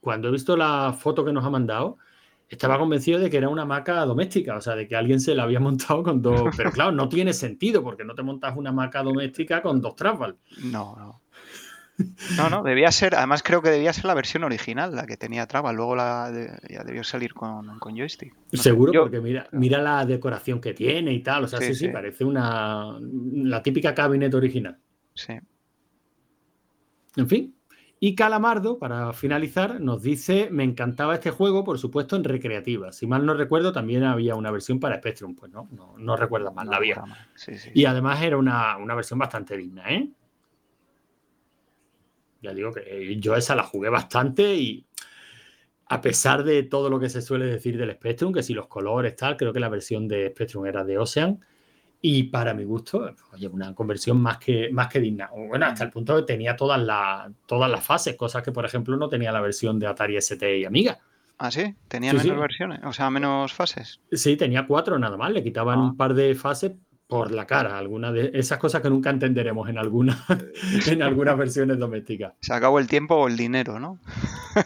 Cuando 0.00 0.28
he 0.28 0.32
visto 0.32 0.56
la 0.56 0.94
foto 0.98 1.24
que 1.24 1.32
nos 1.32 1.44
ha 1.44 1.50
mandado, 1.50 1.96
estaba 2.48 2.78
convencido 2.78 3.18
de 3.18 3.30
que 3.30 3.38
era 3.38 3.48
una 3.48 3.62
hamaca 3.62 4.04
doméstica, 4.04 4.56
o 4.56 4.60
sea, 4.60 4.76
de 4.76 4.86
que 4.86 4.96
alguien 4.96 5.20
se 5.20 5.34
la 5.34 5.44
había 5.44 5.60
montado 5.60 6.02
con 6.02 6.20
dos. 6.20 6.42
Pero 6.56 6.70
claro, 6.70 6.92
no 6.92 7.08
tiene 7.08 7.32
sentido, 7.32 7.82
porque 7.82 8.04
no 8.04 8.14
te 8.14 8.22
montas 8.22 8.54
una 8.56 8.70
hamaca 8.70 9.02
doméstica 9.02 9.62
con 9.62 9.80
dos 9.80 9.96
travel. 9.96 10.36
No, 10.64 10.94
no. 10.96 11.20
No, 12.36 12.50
no, 12.50 12.62
debía 12.62 12.90
ser, 12.90 13.14
además 13.14 13.42
creo 13.42 13.62
que 13.62 13.70
debía 13.70 13.92
ser 13.92 14.06
la 14.06 14.14
versión 14.14 14.42
original, 14.42 14.96
la 14.96 15.06
que 15.06 15.16
tenía 15.16 15.46
traba, 15.46 15.72
luego 15.72 15.94
la 15.94 16.30
ya 16.68 16.82
debió 16.82 17.04
salir 17.04 17.34
con, 17.34 17.78
joystick. 17.80 18.34
Seguro, 18.52 19.02
porque 19.02 19.20
mira, 19.20 19.46
mira 19.52 19.80
la 19.80 20.04
decoración 20.04 20.60
que 20.60 20.74
tiene 20.74 21.12
y 21.12 21.22
tal, 21.22 21.44
o 21.44 21.48
sea, 21.48 21.60
sí, 21.60 21.74
sí, 21.74 21.88
parece 21.88 22.24
una 22.24 22.98
la 23.00 23.62
típica 23.62 23.94
cabinet 23.94 24.34
original. 24.34 24.76
Sí. 25.14 25.34
En 27.16 27.28
fin, 27.28 27.54
y 28.06 28.14
Calamardo, 28.14 28.78
para 28.78 29.14
finalizar, 29.14 29.80
nos 29.80 30.02
dice, 30.02 30.48
me 30.50 30.62
encantaba 30.62 31.14
este 31.14 31.30
juego, 31.30 31.64
por 31.64 31.78
supuesto, 31.78 32.16
en 32.16 32.24
recreativa. 32.24 32.92
Si 32.92 33.06
mal 33.06 33.24
no 33.24 33.32
recuerdo, 33.32 33.72
también 33.72 34.04
había 34.04 34.34
una 34.34 34.50
versión 34.50 34.78
para 34.78 34.98
Spectrum, 34.98 35.34
pues 35.34 35.50
no, 35.50 35.68
no, 35.72 35.94
no 35.96 36.14
recuerdo 36.14 36.52
mal, 36.52 36.68
la 36.68 36.76
había. 36.76 37.02
y 37.72 37.86
además 37.86 38.22
era 38.22 38.36
una, 38.36 38.76
versión 38.94 39.18
bastante 39.18 39.56
digna, 39.56 39.88
¿eh? 39.88 40.10
Ya 42.44 42.54
digo 42.54 42.72
que 42.72 43.16
yo 43.18 43.34
esa 43.34 43.54
la 43.54 43.64
jugué 43.64 43.88
bastante 43.88 44.54
y 44.54 44.86
a 45.86 46.00
pesar 46.00 46.44
de 46.44 46.62
todo 46.62 46.90
lo 46.90 46.98
que 47.00 47.08
se 47.08 47.22
suele 47.22 47.46
decir 47.46 47.76
del 47.76 47.92
Spectrum, 47.92 48.32
que 48.32 48.42
si 48.42 48.54
los 48.54 48.68
colores 48.68 49.16
tal, 49.16 49.36
creo 49.36 49.52
que 49.52 49.60
la 49.60 49.68
versión 49.68 50.08
de 50.08 50.28
Spectrum 50.28 50.66
era 50.66 50.84
de 50.84 50.98
Ocean, 50.98 51.40
y 52.00 52.24
para 52.24 52.52
mi 52.52 52.64
gusto, 52.64 53.14
oye, 53.32 53.48
una 53.48 53.74
conversión 53.74 54.20
más 54.20 54.36
que, 54.36 54.68
más 54.70 54.88
que 54.88 55.00
digna. 55.00 55.30
Bueno, 55.34 55.64
hasta 55.64 55.84
el 55.84 55.90
punto 55.90 56.14
de 56.14 56.20
que 56.22 56.34
tenía 56.34 56.54
todas, 56.54 56.78
las 56.82 57.30
todas 57.46 57.70
las 57.70 57.82
fases, 57.82 58.14
cosas 58.14 58.42
que, 58.42 58.52
por 58.52 58.66
ejemplo, 58.66 58.96
no 58.98 59.08
tenía 59.08 59.32
la 59.32 59.40
versión 59.40 59.78
de 59.78 59.86
Atari 59.86 60.16
ST 60.18 60.58
y 60.58 60.66
Amiga. 60.66 60.98
Ah, 61.38 61.50
sí, 61.50 61.74
tenía 61.88 62.12
menos 62.12 62.38
versiones, 62.38 62.80
o 62.84 62.92
sea, 62.92 63.10
menos 63.10 63.54
fases. 63.54 64.00
Sí, 64.12 64.36
tenía 64.36 64.66
cuatro 64.66 64.98
nada 64.98 65.16
más, 65.16 65.32
le 65.32 65.42
quitaban 65.42 65.78
un 65.78 65.90
ah. 65.90 65.94
par 65.96 66.14
de 66.14 66.34
fases 66.34 66.72
por 67.14 67.30
la 67.30 67.46
cara, 67.46 67.78
alguna 67.78 68.10
de 68.10 68.32
esas 68.34 68.58
cosas 68.58 68.82
que 68.82 68.90
nunca 68.90 69.08
entenderemos 69.08 69.68
en, 69.68 69.78
alguna, 69.78 70.26
en 70.88 71.00
algunas 71.00 71.38
versiones 71.38 71.78
domésticas. 71.78 72.32
Se 72.40 72.52
acabó 72.52 72.80
el 72.80 72.88
tiempo 72.88 73.14
o 73.14 73.28
el 73.28 73.36
dinero, 73.36 73.78
¿no? 73.78 74.00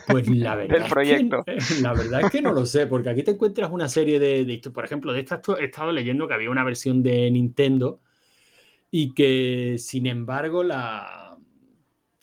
Pues 0.06 0.26
la 0.30 0.54
verdad, 0.56 0.78
el 0.78 0.84
proyecto. 0.84 1.42
Es 1.44 1.74
que, 1.76 1.82
la 1.82 1.92
verdad 1.92 2.22
es 2.22 2.30
que 2.30 2.40
no 2.40 2.54
lo 2.54 2.64
sé, 2.64 2.86
porque 2.86 3.10
aquí 3.10 3.22
te 3.22 3.32
encuentras 3.32 3.70
una 3.70 3.86
serie 3.86 4.18
de, 4.18 4.46
de 4.46 4.70
por 4.70 4.82
ejemplo, 4.82 5.12
de 5.12 5.20
estas 5.20 5.40
he 5.60 5.66
estado 5.66 5.92
leyendo 5.92 6.26
que 6.26 6.32
había 6.32 6.48
una 6.48 6.64
versión 6.64 7.02
de 7.02 7.30
Nintendo 7.30 8.00
y 8.90 9.12
que, 9.12 9.76
sin 9.76 10.06
embargo, 10.06 10.64
la, 10.64 11.27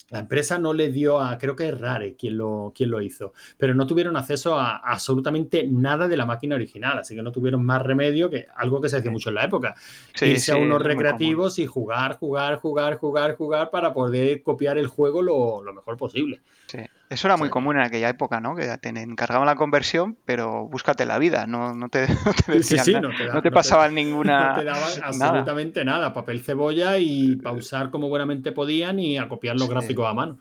la 0.09 0.19
empresa 0.19 0.59
no 0.59 0.73
le 0.73 0.91
dio 0.91 1.19
a, 1.19 1.37
creo 1.37 1.55
que 1.55 1.69
es 1.69 1.79
Rare 1.79 2.15
quien 2.15 2.37
lo, 2.37 2.71
quien 2.75 2.91
lo 2.91 3.01
hizo, 3.01 3.33
pero 3.57 3.73
no 3.73 3.87
tuvieron 3.87 4.15
acceso 4.17 4.57
a, 4.57 4.77
absolutamente 4.77 5.67
nada 5.67 6.07
de 6.07 6.17
la 6.17 6.25
máquina 6.25 6.55
original, 6.55 6.99
así 6.99 7.15
que 7.15 7.23
no 7.23 7.31
tuvieron 7.31 7.65
más 7.65 7.81
remedio 7.81 8.29
que 8.29 8.47
algo 8.55 8.79
que 8.81 8.89
se 8.89 8.97
hacía 8.97 9.11
mucho 9.11 9.29
en 9.29 9.35
la 9.35 9.45
época. 9.45 9.75
Irse 10.21 10.51
a 10.51 10.57
unos 10.57 10.81
recreativos 10.81 11.57
y 11.59 11.65
jugar, 11.65 12.17
jugar, 12.17 12.57
jugar, 12.57 12.97
jugar, 12.97 13.35
jugar 13.35 13.69
para 13.71 13.93
poder 13.93 14.43
copiar 14.43 14.77
el 14.77 14.87
juego 14.87 15.21
lo, 15.21 15.63
lo 15.63 15.73
mejor 15.73 15.97
posible. 15.97 16.41
Sí. 16.67 16.79
Eso 17.09 17.27
era 17.27 17.37
muy 17.37 17.49
común 17.49 17.77
en 17.77 17.83
aquella 17.83 18.09
época, 18.09 18.39
¿no? 18.39 18.55
Que 18.55 18.77
te 18.79 18.89
encargaban 18.89 19.45
la 19.45 19.55
conversión, 19.55 20.17
pero 20.25 20.67
búscate 20.67 21.05
la 21.05 21.19
vida, 21.19 21.45
no, 21.45 21.75
no 21.75 21.87
te, 21.87 22.07
no 23.33 23.41
te, 23.41 23.51
pasaban 23.51 23.93
ninguna. 23.93 24.49
No 24.49 24.59
te 24.59 24.63
daban 24.65 24.91
absolutamente 25.03 25.85
nada. 25.85 26.13
papel 26.13 26.41
cebolla 26.41 26.97
y 26.97 27.35
pausar 27.35 27.91
como 27.91 28.09
buenamente 28.09 28.51
podían 28.51 28.99
y 28.99 29.17
a 29.17 29.27
copiar 29.27 29.55
los 29.55 29.69
gráficos 29.69 30.07
a 30.07 30.13
mano. 30.13 30.39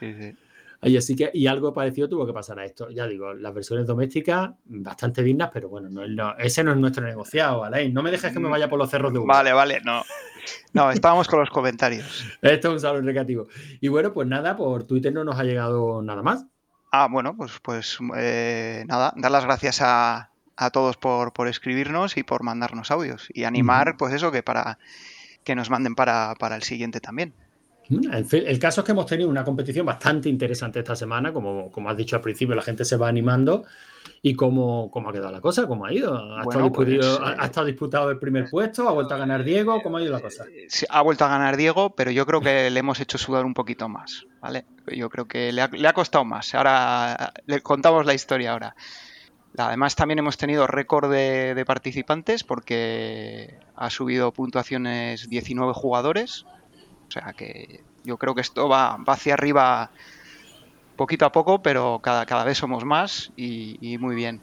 Sí, 0.00 0.14
sí. 0.14 0.34
Y 0.82 0.96
así 0.96 1.16
que, 1.16 1.30
y 1.32 1.46
algo 1.46 1.72
parecido 1.72 2.08
tuvo 2.08 2.26
que 2.26 2.32
pasar 2.32 2.58
a 2.58 2.64
esto. 2.64 2.90
Ya 2.90 3.06
digo, 3.06 3.32
las 3.34 3.54
versiones 3.54 3.86
domésticas, 3.86 4.50
bastante 4.64 5.22
dignas, 5.22 5.50
pero 5.52 5.68
bueno, 5.68 5.88
no, 5.88 6.36
ese 6.38 6.62
no 6.62 6.72
es 6.72 6.76
nuestro 6.76 7.04
negociado, 7.04 7.64
Alain. 7.64 7.92
No 7.92 8.02
me 8.02 8.10
dejes 8.10 8.32
que 8.32 8.38
me 8.38 8.48
vaya 8.48 8.68
por 8.68 8.78
los 8.78 8.90
cerros 8.90 9.12
de 9.12 9.18
Uber. 9.18 9.28
Vale, 9.28 9.52
vale, 9.52 9.80
no. 9.84 10.02
No, 10.72 10.90
estábamos 10.90 11.26
con 11.28 11.40
los 11.40 11.50
comentarios. 11.50 12.24
Esto 12.42 12.68
es 12.68 12.74
un 12.74 12.80
salón 12.80 13.06
recreativo. 13.06 13.48
Y 13.80 13.88
bueno, 13.88 14.12
pues 14.12 14.28
nada, 14.28 14.56
por 14.56 14.84
Twitter 14.84 15.12
no 15.12 15.24
nos 15.24 15.38
ha 15.38 15.44
llegado 15.44 16.02
nada 16.02 16.22
más. 16.22 16.46
Ah, 16.92 17.08
bueno, 17.10 17.36
pues, 17.36 17.58
pues 17.62 17.98
eh, 18.16 18.84
nada, 18.86 19.12
dar 19.16 19.30
las 19.30 19.44
gracias 19.44 19.80
a, 19.82 20.30
todos 20.72 20.96
por, 20.96 21.48
escribirnos 21.48 22.16
y 22.16 22.22
por 22.22 22.42
mandarnos 22.42 22.90
audios. 22.90 23.28
Y 23.34 23.44
animar, 23.44 23.96
pues 23.96 24.14
eso, 24.14 24.30
que 24.30 24.42
para 24.42 24.78
que 25.44 25.54
nos 25.54 25.70
manden 25.70 25.94
para, 25.94 26.34
para 26.38 26.56
el 26.56 26.62
siguiente 26.62 27.00
también. 27.00 27.34
El, 27.88 28.58
caso 28.58 28.80
es 28.80 28.84
que 28.84 28.92
hemos 28.92 29.06
tenido 29.06 29.28
una 29.28 29.44
competición 29.44 29.86
bastante 29.86 30.28
interesante 30.28 30.80
esta 30.80 30.96
semana, 30.96 31.32
como, 31.32 31.70
como 31.70 31.88
has 31.88 31.96
dicho 31.96 32.16
al 32.16 32.22
principio, 32.22 32.54
la 32.54 32.62
gente 32.62 32.84
se 32.84 32.96
va 32.96 33.08
animando. 33.08 33.64
¿Y 34.22 34.34
cómo, 34.34 34.90
cómo 34.90 35.10
ha 35.10 35.12
quedado 35.12 35.30
la 35.30 35.40
cosa? 35.40 35.66
¿Cómo 35.66 35.86
ha 35.86 35.92
ido? 35.92 36.16
¿Ha, 36.36 36.42
estado, 36.42 36.72
pues, 36.72 36.88
eh, 36.88 37.64
disputado 37.64 38.10
el 38.10 38.18
primer 38.18 38.48
puesto? 38.48 38.88
¿Ha 38.88 38.92
vuelto 38.92 39.14
a 39.14 39.18
ganar 39.18 39.44
Diego? 39.44 39.80
¿Cómo 39.82 39.98
ha 39.98 40.02
ido 40.02 40.12
la 40.12 40.20
cosa? 40.20 40.44
Eh, 40.46 40.66
ha 40.88 41.02
vuelto 41.02 41.24
a 41.24 41.28
ganar 41.28 41.56
Diego, 41.56 41.90
pero 41.90 42.10
yo 42.10 42.26
creo 42.26 42.40
que 42.40 42.70
le 42.70 42.80
hemos 42.80 42.98
hecho 42.98 43.18
sudar 43.18 43.44
un 43.44 43.54
poquito 43.54 43.88
más, 43.88 44.26
¿vale? 44.40 44.64
Yo 44.92 45.10
creo 45.10 45.26
que 45.26 45.52
le 45.52 45.62
ha, 45.62 45.92
costado 45.92 46.24
más. 46.24 46.54
Ahora 46.54 47.34
le 47.46 47.60
contamos 47.60 48.04
la 48.06 48.14
historia 48.14 48.52
ahora. 48.52 48.74
Además 49.56 49.94
también 49.94 50.18
hemos 50.18 50.36
tenido 50.36 50.66
récord 50.66 51.10
de, 51.10 51.54
de 51.54 51.64
participantes 51.64 52.42
porque 52.42 53.58
ha 53.76 53.90
subido 53.90 54.32
puntuaciones 54.32 55.28
19 55.28 55.72
jugadores, 55.72 56.46
o 57.08 57.10
sea 57.10 57.32
que 57.32 57.82
yo 58.04 58.16
creo 58.16 58.34
que 58.34 58.40
esto 58.40 58.68
va, 58.68 58.98
hacia 59.06 59.34
arriba 59.34 59.90
poquito 60.96 61.26
a 61.26 61.32
poco, 61.32 61.62
pero 61.62 62.00
cada, 62.02 62.26
cada 62.26 62.44
vez 62.44 62.58
somos 62.58 62.84
más 62.84 63.32
y, 63.36 63.96
muy 63.98 64.14
bien. 64.14 64.40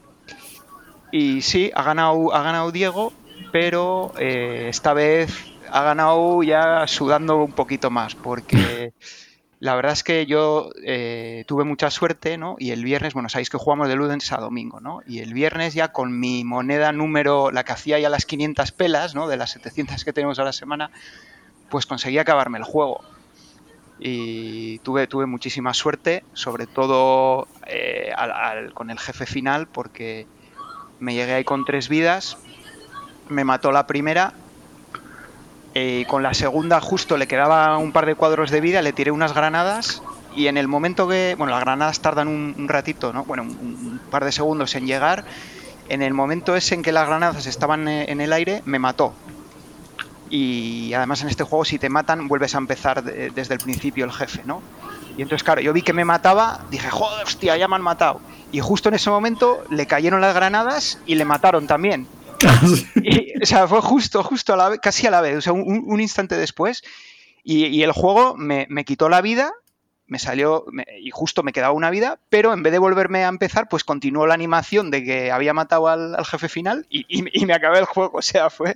Y 1.10 1.42
sí, 1.42 1.70
ha 1.74 1.82
ganado, 1.82 2.34
ha 2.34 2.42
ganado 2.42 2.72
Diego, 2.72 3.12
pero 3.52 4.12
eh, 4.18 4.66
esta 4.68 4.94
vez 4.94 5.54
ha 5.70 5.82
ganado 5.82 6.42
ya 6.42 6.86
sudando 6.86 7.36
un 7.36 7.52
poquito 7.52 7.90
más, 7.90 8.14
porque 8.14 8.92
la 9.60 9.74
verdad 9.74 9.92
es 9.92 10.04
que 10.04 10.26
yo 10.26 10.70
eh, 10.84 11.44
tuve 11.46 11.64
mucha 11.64 11.90
suerte, 11.90 12.36
¿no? 12.36 12.56
Y 12.58 12.70
el 12.70 12.84
viernes, 12.84 13.14
bueno, 13.14 13.28
sabéis 13.28 13.48
que 13.48 13.56
jugamos 13.56 13.88
de 13.88 13.96
lunes 13.96 14.30
a 14.32 14.36
domingo, 14.36 14.80
¿no? 14.80 15.00
Y 15.06 15.20
el 15.20 15.32
viernes 15.32 15.74
ya 15.74 15.90
con 15.90 16.18
mi 16.18 16.44
moneda 16.44 16.92
número, 16.92 17.50
la 17.50 17.64
que 17.64 17.72
hacía 17.72 17.98
ya 17.98 18.08
las 18.10 18.26
500 18.26 18.72
pelas, 18.72 19.14
¿no? 19.14 19.26
De 19.26 19.36
las 19.36 19.52
700 19.52 20.04
que 20.04 20.12
tenemos 20.12 20.38
a 20.38 20.44
la 20.44 20.52
semana, 20.52 20.90
pues 21.74 21.86
conseguí 21.86 22.18
acabarme 22.18 22.56
el 22.56 22.62
juego. 22.62 23.00
Y 23.98 24.78
tuve, 24.84 25.08
tuve 25.08 25.26
muchísima 25.26 25.74
suerte, 25.74 26.22
sobre 26.32 26.68
todo 26.68 27.48
eh, 27.66 28.12
con 28.74 28.90
el 28.90 28.98
jefe 29.00 29.26
final, 29.26 29.66
porque 29.66 30.28
me 31.00 31.14
llegué 31.14 31.32
ahí 31.32 31.42
con 31.42 31.64
tres 31.64 31.88
vidas, 31.88 32.36
me 33.28 33.42
mató 33.42 33.72
la 33.72 33.88
primera, 33.88 34.34
y 35.74 36.04
con 36.04 36.22
la 36.22 36.32
segunda 36.32 36.80
justo 36.80 37.16
le 37.16 37.26
quedaba 37.26 37.76
un 37.78 37.90
par 37.90 38.06
de 38.06 38.14
cuadros 38.14 38.52
de 38.52 38.60
vida, 38.60 38.80
le 38.80 38.92
tiré 38.92 39.10
unas 39.10 39.34
granadas 39.34 40.00
y 40.36 40.46
en 40.46 40.58
el 40.58 40.68
momento 40.68 41.08
que, 41.08 41.34
bueno, 41.36 41.50
las 41.50 41.60
granadas 41.62 41.98
tardan 41.98 42.28
un, 42.28 42.68
ratito, 42.68 43.12
¿no? 43.12 43.24
Bueno, 43.24 43.42
un, 43.42 44.00
par 44.12 44.24
de 44.24 44.30
segundos 44.30 44.76
en 44.76 44.86
llegar, 44.86 45.24
en 45.88 46.02
el 46.02 46.14
momento 46.14 46.54
ese 46.54 46.76
en 46.76 46.84
que 46.84 46.92
las 46.92 47.08
granadas 47.08 47.46
estaban 47.46 47.88
eh, 47.88 48.12
en 48.12 48.20
el 48.20 48.32
aire, 48.32 48.62
me 48.64 48.78
mató 48.78 49.12
y 50.36 50.92
además 50.94 51.22
en 51.22 51.28
este 51.28 51.44
juego 51.44 51.64
si 51.64 51.78
te 51.78 51.88
matan 51.88 52.26
vuelves 52.26 52.56
a 52.56 52.58
empezar 52.58 53.04
desde 53.04 53.54
el 53.54 53.60
principio 53.60 54.04
el 54.04 54.10
jefe, 54.10 54.42
¿no? 54.44 54.62
Y 55.16 55.22
entonces 55.22 55.44
claro, 55.44 55.60
yo 55.60 55.72
vi 55.72 55.82
que 55.82 55.92
me 55.92 56.04
mataba, 56.04 56.64
dije, 56.72 56.90
joder, 56.90 57.24
hostia, 57.24 57.56
ya 57.56 57.68
me 57.68 57.76
han 57.76 57.82
matado. 57.82 58.20
Y 58.50 58.58
justo 58.58 58.88
en 58.88 58.96
ese 58.96 59.10
momento 59.10 59.62
le 59.70 59.86
cayeron 59.86 60.20
las 60.20 60.34
granadas 60.34 60.98
y 61.06 61.14
le 61.14 61.24
mataron 61.24 61.68
también. 61.68 62.08
o 63.42 63.46
sea, 63.46 63.68
fue 63.68 63.80
justo, 63.80 64.24
justo 64.24 64.54
a 64.54 64.56
la 64.56 64.70
vez, 64.70 64.80
casi 64.80 65.06
a 65.06 65.12
la 65.12 65.20
vez, 65.20 65.36
o 65.36 65.40
sea, 65.40 65.52
un, 65.52 66.00
instante 66.00 66.36
después. 66.36 66.82
Y, 67.44 67.82
el 67.82 67.92
juego 67.92 68.34
me, 68.36 68.66
quitó 68.84 69.08
la 69.08 69.20
vida, 69.20 69.52
me 70.08 70.18
salió, 70.18 70.64
y 71.00 71.10
justo 71.10 71.44
me 71.44 71.52
quedaba 71.52 71.74
una 71.74 71.90
vida, 71.90 72.18
pero 72.28 72.52
en 72.52 72.64
vez 72.64 72.72
de 72.72 72.80
volverme 72.80 73.24
a 73.24 73.28
empezar, 73.28 73.68
pues 73.68 73.84
continuó 73.84 74.26
la 74.26 74.34
animación 74.34 74.90
de 74.90 75.04
que 75.04 75.30
había 75.30 75.54
matado 75.54 75.86
al, 75.86 76.26
jefe 76.26 76.48
final 76.48 76.86
y, 76.90 77.44
me 77.46 77.54
acabé 77.54 77.78
el 77.78 77.84
juego. 77.84 78.18
O 78.18 78.22
sea, 78.22 78.50
fue, 78.50 78.74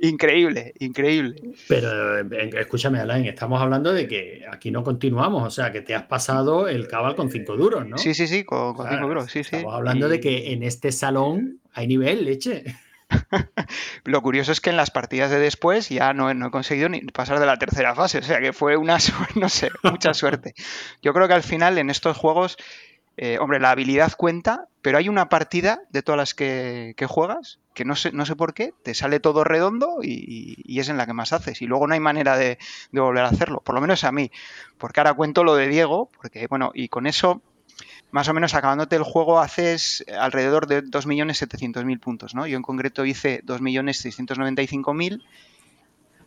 Increíble, 0.00 0.74
increíble. 0.78 1.42
Pero 1.66 2.20
eh, 2.20 2.50
escúchame, 2.58 3.00
Alain, 3.00 3.26
estamos 3.26 3.60
hablando 3.60 3.92
de 3.92 4.06
que 4.06 4.44
aquí 4.50 4.70
no 4.70 4.84
continuamos, 4.84 5.42
o 5.42 5.50
sea, 5.50 5.72
que 5.72 5.80
te 5.80 5.94
has 5.94 6.04
pasado 6.04 6.68
el 6.68 6.86
cabal 6.86 7.16
con 7.16 7.30
cinco 7.30 7.56
duros, 7.56 7.86
¿no? 7.86 7.98
Sí, 7.98 8.14
sí, 8.14 8.28
sí, 8.28 8.44
con, 8.44 8.76
cinco 8.76 9.08
duros, 9.08 9.30
sí, 9.30 9.42
sí. 9.42 9.56
Estamos 9.56 9.74
hablando 9.74 10.08
de 10.08 10.20
que 10.20 10.52
en 10.52 10.62
este 10.62 10.92
salón 10.92 11.60
hay 11.72 11.88
nivel, 11.88 12.24
leche. 12.24 12.64
Lo 14.04 14.22
curioso 14.22 14.52
es 14.52 14.60
que 14.60 14.70
en 14.70 14.76
las 14.76 14.90
partidas 14.90 15.30
de 15.30 15.38
después 15.38 15.88
ya 15.88 16.12
no, 16.12 16.32
no, 16.34 16.48
he 16.48 16.50
conseguido 16.50 16.88
ni 16.88 17.00
pasar 17.00 17.40
de 17.40 17.46
la 17.46 17.56
tercera 17.56 17.94
fase, 17.94 18.18
o 18.18 18.22
sea 18.22 18.40
que 18.40 18.52
fue 18.52 18.76
una, 18.76 18.98
no 19.34 19.48
sé, 19.48 19.70
mucha 19.82 20.14
suerte. 20.14 20.54
Yo 21.02 21.12
creo 21.12 21.26
que 21.26 21.34
al 21.34 21.42
final 21.42 21.78
en 21.78 21.90
estos 21.90 22.16
juegos 22.16 22.56
eh, 23.20 23.36
hombre, 23.40 23.58
la 23.58 23.72
habilidad 23.72 24.12
cuenta, 24.16 24.68
pero 24.80 24.96
hay 24.96 25.08
una 25.08 25.28
partida 25.28 25.80
de 25.90 26.04
todas 26.04 26.16
las 26.16 26.34
que, 26.34 26.94
juegas 27.08 27.58
que 27.74 27.84
no 27.84 27.96
sé, 27.96 28.12
no 28.12 28.24
sé 28.24 28.36
por 28.36 28.54
qué, 28.54 28.72
te 28.84 28.94
sale 28.94 29.18
todo 29.18 29.42
redondo 29.42 29.98
y, 30.04 30.78
es 30.78 30.88
en 30.88 30.96
la 30.96 31.04
que 31.04 31.14
más 31.14 31.32
haces. 31.32 31.60
Y 31.60 31.66
luego 31.66 31.88
no 31.88 31.94
hay 31.94 32.00
manera 32.00 32.38
de, 32.38 32.58
volver 32.92 33.24
a 33.24 33.28
hacerlo, 33.28 33.60
por 33.60 33.74
lo 33.74 33.80
menos 33.80 34.04
a 34.04 34.12
mí. 34.12 34.30
Porque 34.78 35.00
ahora 35.00 35.14
cuento 35.14 35.42
lo 35.42 35.56
de 35.56 35.66
Diego, 35.66 36.12
porque 36.16 36.46
bueno, 36.46 36.70
y 36.72 36.90
con 36.90 37.08
eso, 37.08 37.42
más 38.12 38.28
o 38.28 38.34
menos 38.34 38.54
acabándote 38.54 38.94
el 38.94 39.02
juego, 39.02 39.40
haces 39.40 40.04
alrededor 40.16 40.68
de 40.68 40.84
2.700.000 40.84 41.98
puntos, 41.98 42.36
¿no? 42.36 42.46
Yo 42.46 42.56
en 42.56 42.62
concreto 42.62 43.04
hice 43.04 43.42
2.695.000 43.44 45.24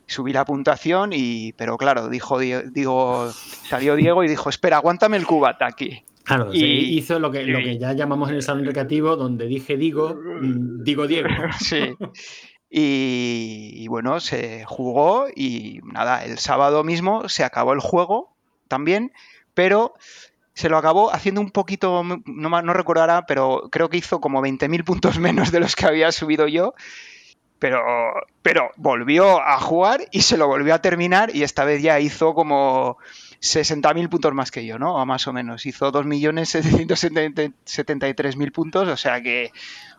subí 0.07 0.33
la 0.33 0.43
puntuación 0.43 1.11
y 1.13 1.53
pero 1.53 1.77
claro 1.77 2.09
dijo 2.09 2.37
digo 2.37 3.31
salió 3.69 3.95
Diego 3.95 4.25
y 4.25 4.27
dijo 4.27 4.49
espera 4.49 4.75
aguántame 4.75 5.15
el 5.15 5.25
cubata 5.25 5.65
aquí 5.65 6.03
Claro, 6.35 6.53
y, 6.53 6.97
hizo 6.97 7.19
lo 7.19 7.29
que, 7.29 7.43
lo 7.43 7.59
que 7.59 7.77
ya 7.77 7.91
llamamos 7.91 8.29
en 8.29 8.35
el 8.35 8.41
salón 8.41 8.63
recreativo, 8.63 9.17
donde 9.17 9.47
dije 9.47 9.75
digo, 9.75 10.15
mm, 10.41 10.81
digo 10.81 11.05
Diego. 11.05 11.27
Sí. 11.59 11.95
Y, 12.69 13.85
bueno, 13.89 14.21
se 14.21 14.63
jugó 14.63 15.27
y 15.35 15.81
nada, 15.83 16.23
el 16.23 16.37
sábado 16.37 16.85
mismo 16.85 17.27
se 17.27 17.43
acabó 17.43 17.73
el 17.73 17.81
juego 17.81 18.33
también, 18.69 19.11
pero 19.53 19.93
se 20.53 20.69
lo 20.69 20.77
acabó 20.77 21.13
haciendo 21.13 21.41
un 21.41 21.51
poquito, 21.51 22.01
no, 22.25 22.61
no 22.61 22.73
recordará, 22.73 23.25
pero 23.25 23.67
creo 23.69 23.89
que 23.89 23.97
hizo 23.97 24.21
como 24.21 24.41
20.000 24.41 24.85
puntos 24.85 25.19
menos 25.19 25.51
de 25.51 25.59
los 25.59 25.75
que 25.75 25.85
había 25.85 26.13
subido 26.13 26.47
yo. 26.47 26.73
Pero, 27.59 27.83
pero 28.41 28.71
volvió 28.77 29.41
a 29.41 29.59
jugar 29.59 30.07
y 30.11 30.21
se 30.21 30.37
lo 30.37 30.47
volvió 30.47 30.73
a 30.73 30.81
terminar 30.81 31.35
y 31.35 31.43
esta 31.43 31.65
vez 31.65 31.83
ya 31.83 31.99
hizo 31.99 32.33
como 32.33 32.97
60.000 33.41 34.09
puntos 34.09 34.33
más 34.33 34.51
que 34.51 34.65
yo, 34.65 34.77
¿no? 34.77 34.95
O 34.95 35.05
más 35.05 35.25
o 35.27 35.33
menos. 35.33 35.65
Hizo 35.65 35.91
2.773.000 35.91 38.51
puntos, 38.51 38.87
o 38.87 38.97
sea 38.97 39.21
que 39.21 39.51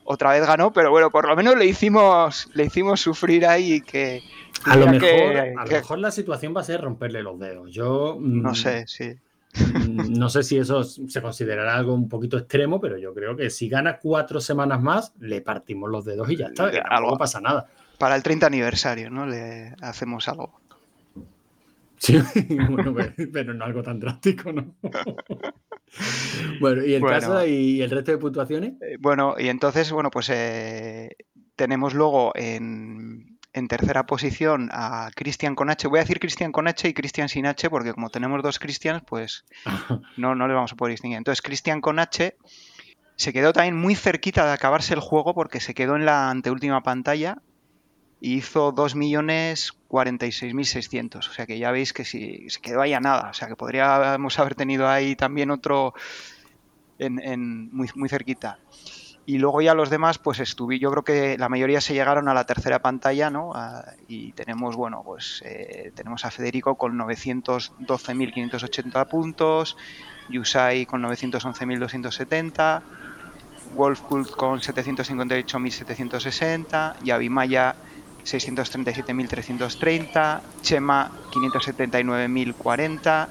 otra 0.05 0.33
vez 0.33 0.47
ganó, 0.47 0.73
pero 0.73 0.91
bueno, 0.91 1.11
por 1.11 1.29
lo 1.29 1.37
menos 1.37 1.57
le 1.57 1.67
hicimos, 1.67 2.49
le 2.55 2.65
hicimos 2.67 3.01
sufrir 3.01 3.47
ahí 3.47 3.81
que... 3.81 4.23
A 4.65 4.77
lo, 4.77 4.87
mejor, 4.87 5.37
a 5.37 5.65
lo 5.65 5.71
mejor 5.71 5.99
la 5.99 6.13
situación 6.13 6.55
va 6.57 6.61
a 6.61 6.65
ser 6.65 6.81
romperle 6.81 7.23
los 7.23 7.39
dedos. 7.39 7.73
Yo... 7.73 8.17
Mm, 8.19 8.43
no 8.43 8.55
sé, 8.55 8.87
sí. 8.87 9.15
Mm, 9.55 10.19
no 10.19 10.29
sé 10.29 10.43
si 10.45 10.59
eso 10.59 10.85
se 10.85 11.21
considerará 11.21 11.77
algo 11.77 11.95
un 11.95 12.09
poquito 12.09 12.39
extremo, 12.39 12.81
pero 12.81 12.97
yo 12.97 13.13
creo 13.13 13.37
que 13.37 13.51
si 13.51 13.69
gana 13.69 13.99
cuatro 13.99 14.41
semanas 14.41 14.81
más, 14.81 15.13
le 15.21 15.41
partimos 15.41 15.91
los 15.91 16.05
dedos 16.05 16.31
y 16.31 16.37
ya 16.37 16.47
está, 16.47 16.71
que 16.71 16.81
algo 16.81 17.19
pasa 17.19 17.41
nada. 17.41 17.67
Para 17.99 18.15
el 18.17 18.23
30 18.23 18.47
aniversario, 18.47 19.11
¿no? 19.11 19.27
Le 19.27 19.75
hacemos 19.81 20.29
algo. 20.29 20.61
Sí, 22.03 22.19
bueno, 22.69 22.97
pero 23.33 23.55
no 23.55 23.65
algo 23.65 23.81
tan 23.81 24.01
drástico, 24.01 24.53
¿no? 24.53 24.75
bueno, 26.61 26.85
¿y 26.85 26.95
el 26.95 27.03
caso 27.03 27.47
y 27.47 27.81
el 27.81 27.91
resto 27.91 28.11
de 28.11 28.19
puntuaciones? 28.19 28.73
Eh, 28.83 28.97
bueno, 28.99 29.37
y 29.38 29.49
entonces, 29.49 29.93
bueno, 29.93 30.11
pues 30.11 30.29
eh, 30.31 31.15
tenemos 31.55 31.95
luego 31.95 32.33
en, 32.35 33.38
tercera 33.69 34.05
posición 34.05 34.69
a 34.73 35.11
Cristian 35.15 35.55
con 35.55 35.71
H. 35.71 35.87
Voy 35.87 36.01
a 36.01 36.03
decir 36.03 36.19
Cristian 36.19 36.51
con 36.51 36.67
H 36.67 36.88
y 36.88 36.93
Cristian 36.93 37.29
sin 37.29 37.47
H, 37.47 37.71
porque 37.71 37.93
como 37.93 38.11
tenemos 38.11 38.43
dos 38.43 38.59
Cristians, 38.59 39.05
pues 39.07 39.45
no, 40.17 40.35
no 40.35 40.49
le 40.49 40.55
vamos 40.55 40.73
a 40.73 40.77
poder 40.77 40.95
distinguir. 40.95 41.19
Entonces, 41.19 41.41
Cristian 41.41 41.81
con 41.81 42.01
H 42.01 42.37
se 43.15 43.33
quedó 43.33 43.53
también 43.53 43.77
muy 43.77 43.95
cerquita 43.95 44.45
de 44.45 44.53
acabarse 44.53 44.93
el 44.95 45.01
juego 45.01 45.35
porque 45.35 45.61
se 45.61 45.73
quedó 45.73 45.95
en 45.95 46.05
la 46.05 46.31
anteúltima 46.31 46.83
pantalla 46.83 47.38
hizo 48.23 48.73
2.046.600. 48.73 51.19
O 51.19 51.33
sea 51.33 51.45
que 51.45 51.59
ya 51.59 51.71
veis 51.73 51.93
que 51.93 52.05
si 52.05 52.49
se 52.49 52.61
quedó 52.61 52.81
ahí 52.81 52.95
a 52.95 53.01
nada. 53.01 53.31
O 53.31 53.35
sea 53.35 53.49
que 53.49 53.57
podríamos 53.57 54.39
haber 54.39 54.55
tenido 54.55 54.89
ahí 54.89 55.17
también 55.17 55.51
otro 55.51 55.93
en, 56.99 57.75
muy, 57.75 57.89
muy 57.97 58.09
cerquita. 58.09 58.61
Y 59.25 59.39
luego 59.39 59.61
ya 59.61 59.75
los 59.75 59.89
demás, 59.89 60.19
pues 60.19 60.41
estuve, 60.41 60.81
yo 60.81 60.91
creo 60.91 61.05
que 61.05 61.39
la 61.39 61.49
mayoría 61.49 61.81
se 61.81 61.95
llegaron 61.95 62.29
a 62.29 62.35
la 62.35 62.45
tercera 62.45 62.81
pantalla, 62.81 63.31
¿no? 63.31 63.53
y 64.09 64.33
tenemos, 64.33 64.75
bueno, 64.75 65.05
pues 65.05 65.41
eh, 65.45 65.93
tenemos 65.95 66.25
a 66.25 66.33
Federico 66.33 66.75
con 66.75 66.99
912.580 66.99 69.09
puntos, 69.09 69.77
Yusai 70.29 70.87
con 70.87 71.05
911.270, 71.05 72.83
Wolfkult 73.77 74.33
con 74.33 74.59
758.760 74.59 76.97
y 77.05 77.13
Abimaya 77.13 77.77
637.330, 78.25 80.41
Chema 80.63 81.11
579.040, 81.31 83.29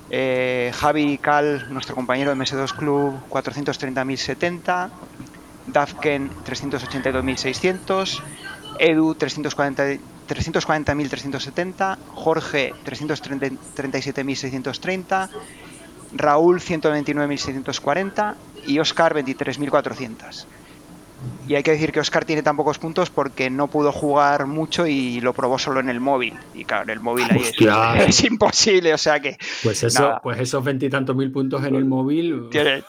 eh, 0.10 0.72
Javi 0.76 1.17
Cal, 1.17 1.67
nuestro 1.69 1.95
compañero 1.95 2.32
de 2.32 2.38
MS2 2.38 2.76
Club, 2.76 3.19
430.070. 3.30 4.89
Dafken, 5.67 6.30
382.600. 6.45 8.22
Edu, 8.80 9.15
340.370. 9.15 11.98
Jorge, 12.15 12.74
337.630. 12.86 15.30
Raúl, 16.13 16.60
129.640. 16.60 18.36
Y 18.65 18.80
Oscar, 18.80 19.13
23.400. 19.13 20.48
Y 21.47 21.55
hay 21.55 21.63
que 21.63 21.71
decir 21.71 21.91
que 21.91 21.99
Oscar 21.99 22.25
tiene 22.25 22.43
tan 22.43 22.55
pocos 22.55 22.77
puntos 22.77 23.10
porque 23.10 23.49
no 23.49 23.67
pudo 23.67 23.91
jugar 23.91 24.45
mucho 24.45 24.86
y 24.86 25.19
lo 25.19 25.34
probó 25.34 25.58
solo 25.58 25.79
en 25.79 25.89
el 25.89 25.99
móvil. 25.99 26.36
Y 26.53 26.63
claro, 26.63 26.84
en 26.84 26.91
el 26.91 26.99
móvil 26.99 27.25
ahí 27.29 27.41
es, 28.08 28.23
imposible, 28.23 28.93
o 28.93 28.97
sea 28.99 29.19
que. 29.19 29.36
Pues 29.63 29.82
eso, 29.84 30.19
pues 30.21 30.39
esos 30.39 30.63
veintitantos 30.63 31.15
mil 31.15 31.32
puntos 31.32 31.65
en 31.65 31.73
el 31.73 31.86
móvil. 31.86 32.49
Tiene, 32.51 32.84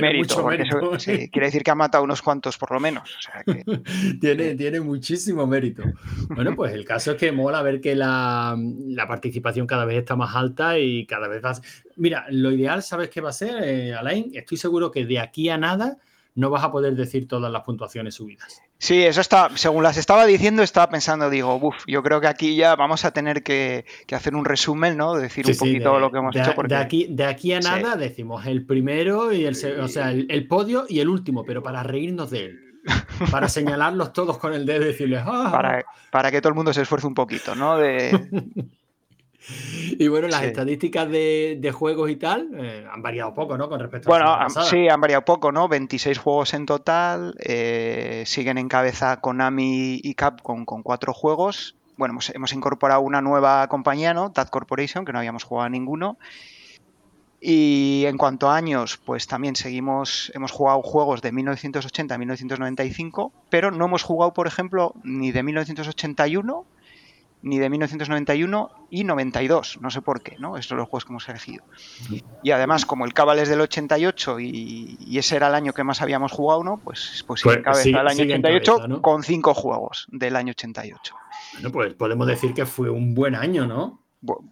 mérito. 0.00 0.46
quiere 0.46 1.46
decir 1.46 1.64
que 1.64 1.70
ha 1.72 1.74
matado 1.74 2.04
unos 2.04 2.22
cuantos 2.22 2.56
por 2.56 2.70
lo 2.70 2.78
menos. 2.78 3.10
tiene, 4.20 4.54
tiene 4.54 4.80
muchísimo 4.80 5.44
mérito. 5.46 5.82
Bueno, 6.28 6.54
pues 6.54 6.72
el 6.72 6.84
caso 6.84 7.12
es 7.12 7.16
que 7.16 7.32
mola 7.32 7.62
ver 7.62 7.80
que 7.80 7.96
la, 7.96 8.56
la 8.86 9.08
participación 9.08 9.66
cada 9.66 9.84
vez 9.84 9.98
está 9.98 10.14
más 10.14 10.36
alta 10.36 10.78
y 10.78 11.04
cada 11.06 11.26
vez 11.26 11.42
más. 11.42 11.62
Mira, 11.96 12.26
lo 12.30 12.52
ideal, 12.52 12.80
¿sabes 12.84 13.08
qué 13.10 13.20
va 13.20 13.30
a 13.30 13.32
ser, 13.32 13.56
eh, 13.64 13.92
Alain? 13.92 14.30
Estoy 14.34 14.56
seguro 14.56 14.92
que 14.92 15.04
de 15.04 15.18
aquí 15.18 15.48
a 15.48 15.58
nada 15.58 15.98
no 16.34 16.50
vas 16.50 16.64
a 16.64 16.72
poder 16.72 16.96
decir 16.96 17.28
todas 17.28 17.50
las 17.50 17.62
puntuaciones 17.62 18.14
subidas. 18.14 18.60
Sí, 18.78 19.02
eso 19.02 19.20
está, 19.20 19.50
según 19.56 19.82
las 19.82 19.96
estaba 19.96 20.26
diciendo, 20.26 20.62
estaba 20.62 20.90
pensando, 20.90 21.30
digo, 21.30 21.54
uff, 21.56 21.84
yo 21.86 22.02
creo 22.02 22.20
que 22.20 22.26
aquí 22.26 22.56
ya 22.56 22.74
vamos 22.74 23.04
a 23.04 23.12
tener 23.12 23.42
que, 23.42 23.84
hacer 24.12 24.34
un 24.34 24.44
resumen, 24.44 24.96
¿no? 24.96 25.14
Decir 25.14 25.46
un 25.46 25.56
poquito 25.56 25.98
lo 26.00 26.10
que 26.10 26.18
hemos 26.18 26.36
hecho. 26.36 26.54
De, 26.66 26.76
aquí, 26.76 27.06
de 27.08 27.24
aquí 27.24 27.52
a 27.52 27.60
nada 27.60 27.96
decimos 27.96 28.46
el 28.46 28.66
primero 28.66 29.32
y 29.32 29.44
el, 29.44 29.54
o 29.80 29.88
sea, 29.88 30.10
el, 30.10 30.48
podio 30.48 30.86
y 30.88 31.00
el 31.00 31.08
último, 31.08 31.44
pero 31.44 31.62
para 31.62 31.82
reírnos 31.82 32.30
de 32.30 32.46
él. 32.46 32.60
Para 33.30 33.48
señalarlos 33.48 34.12
todos 34.12 34.36
con 34.36 34.52
el 34.52 34.66
dedo 34.66 34.82
y 34.82 34.88
decirles, 34.88 35.22
ah". 35.24 35.48
Para, 35.50 35.84
para 36.10 36.30
que 36.30 36.42
todo 36.42 36.50
el 36.50 36.54
mundo 36.54 36.72
se 36.74 36.82
esfuerce 36.82 37.06
un 37.06 37.14
poquito, 37.14 37.54
¿no? 37.54 37.78
De, 37.78 38.10
Y 39.98 40.08
bueno, 40.08 40.28
las 40.28 40.42
estadísticas 40.42 41.08
de, 41.08 41.72
juegos 41.72 42.10
y 42.10 42.16
tal 42.16 42.48
eh, 42.56 42.86
han 42.90 43.02
variado 43.02 43.34
poco, 43.34 43.56
¿no? 43.56 43.68
Con 43.68 43.80
respecto 43.80 44.08
bueno, 44.08 44.26
a 44.26 44.46
Bueno, 44.46 44.62
sí, 44.64 44.88
han 44.88 45.00
variado 45.00 45.24
poco, 45.24 45.52
¿no? 45.52 45.68
26 45.68 46.18
juegos 46.18 46.54
en 46.54 46.66
total. 46.66 47.34
Eh, 47.38 48.24
siguen 48.26 48.58
en 48.58 48.68
cabeza 48.68 49.20
Konami 49.20 50.00
y 50.02 50.14
Capcom 50.14 50.64
con 50.64 50.82
cuatro 50.82 51.12
juegos. 51.12 51.76
Bueno, 51.96 52.18
hemos, 52.34 52.52
incorporado 52.52 53.02
una 53.02 53.20
nueva 53.20 53.68
compañía, 53.68 54.14
¿no? 54.14 54.32
Tad 54.32 54.48
Corporation, 54.48 55.04
que 55.04 55.12
no 55.12 55.18
habíamos 55.18 55.44
jugado 55.44 55.66
a 55.66 55.70
ninguno. 55.70 56.18
Y 57.40 58.04
en 58.06 58.16
cuanto 58.16 58.48
a 58.48 58.56
años, 58.56 58.96
pues 58.96 59.26
también 59.26 59.54
seguimos, 59.54 60.32
hemos 60.34 60.50
jugado 60.50 60.82
juegos 60.82 61.20
de 61.20 61.30
1980 61.30 62.14
a 62.14 62.18
1995, 62.18 63.32
pero 63.50 63.70
no 63.70 63.84
hemos 63.84 64.02
jugado, 64.02 64.32
por 64.32 64.46
ejemplo, 64.46 64.94
ni 65.04 65.30
de 65.30 65.42
1981 65.42 66.64
ni 67.44 67.58
de 67.58 67.68
1991 67.68 68.70
y 68.90 69.04
92, 69.04 69.78
no 69.82 69.90
sé 69.90 70.00
por 70.00 70.22
qué, 70.22 70.36
¿no? 70.38 70.56
Estos 70.56 70.70
son 70.70 70.78
los 70.78 70.88
juegos 70.88 71.04
que 71.04 71.12
hemos 71.12 71.28
elegido. 71.28 71.62
Y 72.42 72.50
además, 72.52 72.86
como 72.86 73.04
el 73.04 73.12
Cabal 73.12 73.38
es 73.38 73.50
del 73.50 73.60
88 73.60 74.40
y, 74.40 75.18
ese 75.18 75.36
era 75.36 75.48
el 75.48 75.54
año 75.54 75.74
que 75.74 75.84
más 75.84 76.00
habíamos 76.00 76.32
jugado, 76.32 76.64
¿no? 76.64 76.78
Pues, 76.78 77.22
pues, 77.26 77.42
pues 77.42 77.86
el 77.86 77.96
año 77.96 78.24
88 78.24 79.02
con 79.02 79.22
cinco 79.22 79.52
juegos 79.52 80.06
del 80.10 80.36
año 80.36 80.50
88. 80.52 81.14
Bueno, 81.54 81.70
pues 81.70 81.94
podemos 81.94 82.26
decir 82.26 82.54
que 82.54 82.64
fue 82.64 82.88
un 82.88 83.14
buen 83.14 83.34
año, 83.34 83.66
¿no? 83.66 84.00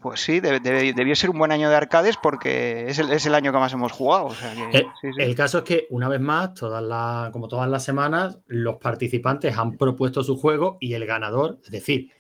Pues 0.03 0.21
sí, 0.21 0.41
debió 0.41 1.17
ser 1.17 1.31
un 1.31 1.39
buen 1.39 1.51
año 1.51 1.71
de 1.71 1.77
arcades 1.77 2.19
porque 2.23 2.89
es 2.89 2.99
el, 2.99 3.35
año 3.35 3.53
que 3.53 3.59
más 3.59 3.73
hemos 3.73 3.91
jugado. 3.91 4.29
Eh, 4.75 4.85
el, 5.17 5.35
caso 5.35 5.59
es 5.59 5.65
que, 5.65 5.87
una 5.89 6.11
vez 6.11 6.21
más, 6.21 6.53
todas 6.53 7.33
como 7.33 7.49
todas 7.49 7.71
las 7.71 7.83
semanas, 7.83 8.39
los 8.47 8.77
participantes 8.77 9.57
han 9.57 9.79
propuesto 9.79 10.23
su 10.23 10.37
juego 10.37 10.77
y 10.79 10.93
el 10.93 11.07
ganador, 11.07 11.59
es 11.65 11.71
decir, 11.71 12.11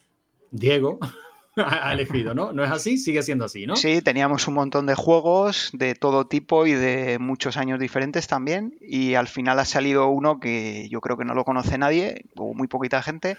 Diego, 0.52 1.00
ha 1.56 1.92
elegido, 1.92 2.34
¿no? 2.34 2.52
¿No 2.52 2.64
es 2.64 2.70
así? 2.70 2.96
Sigue 2.96 3.22
siendo 3.22 3.46
así, 3.46 3.66
¿no? 3.66 3.76
Sí, 3.76 4.00
teníamos 4.02 4.46
un 4.48 4.54
montón 4.54 4.86
de 4.86 4.94
juegos 4.94 5.70
de 5.72 5.94
todo 5.94 6.26
tipo 6.26 6.66
y 6.66 6.72
de 6.72 7.18
muchos 7.18 7.56
años 7.56 7.80
diferentes 7.80 8.26
también. 8.26 8.74
Y 8.80 9.14
al 9.14 9.28
final 9.28 9.58
ha 9.58 9.64
salido 9.64 10.08
uno 10.08 10.40
que 10.40 10.88
yo 10.88 11.00
creo 11.00 11.16
que 11.16 11.24
no 11.24 11.34
lo 11.34 11.44
conoce 11.44 11.76
nadie, 11.78 12.24
o 12.36 12.54
muy 12.54 12.68
poquita 12.68 13.02
gente, 13.02 13.36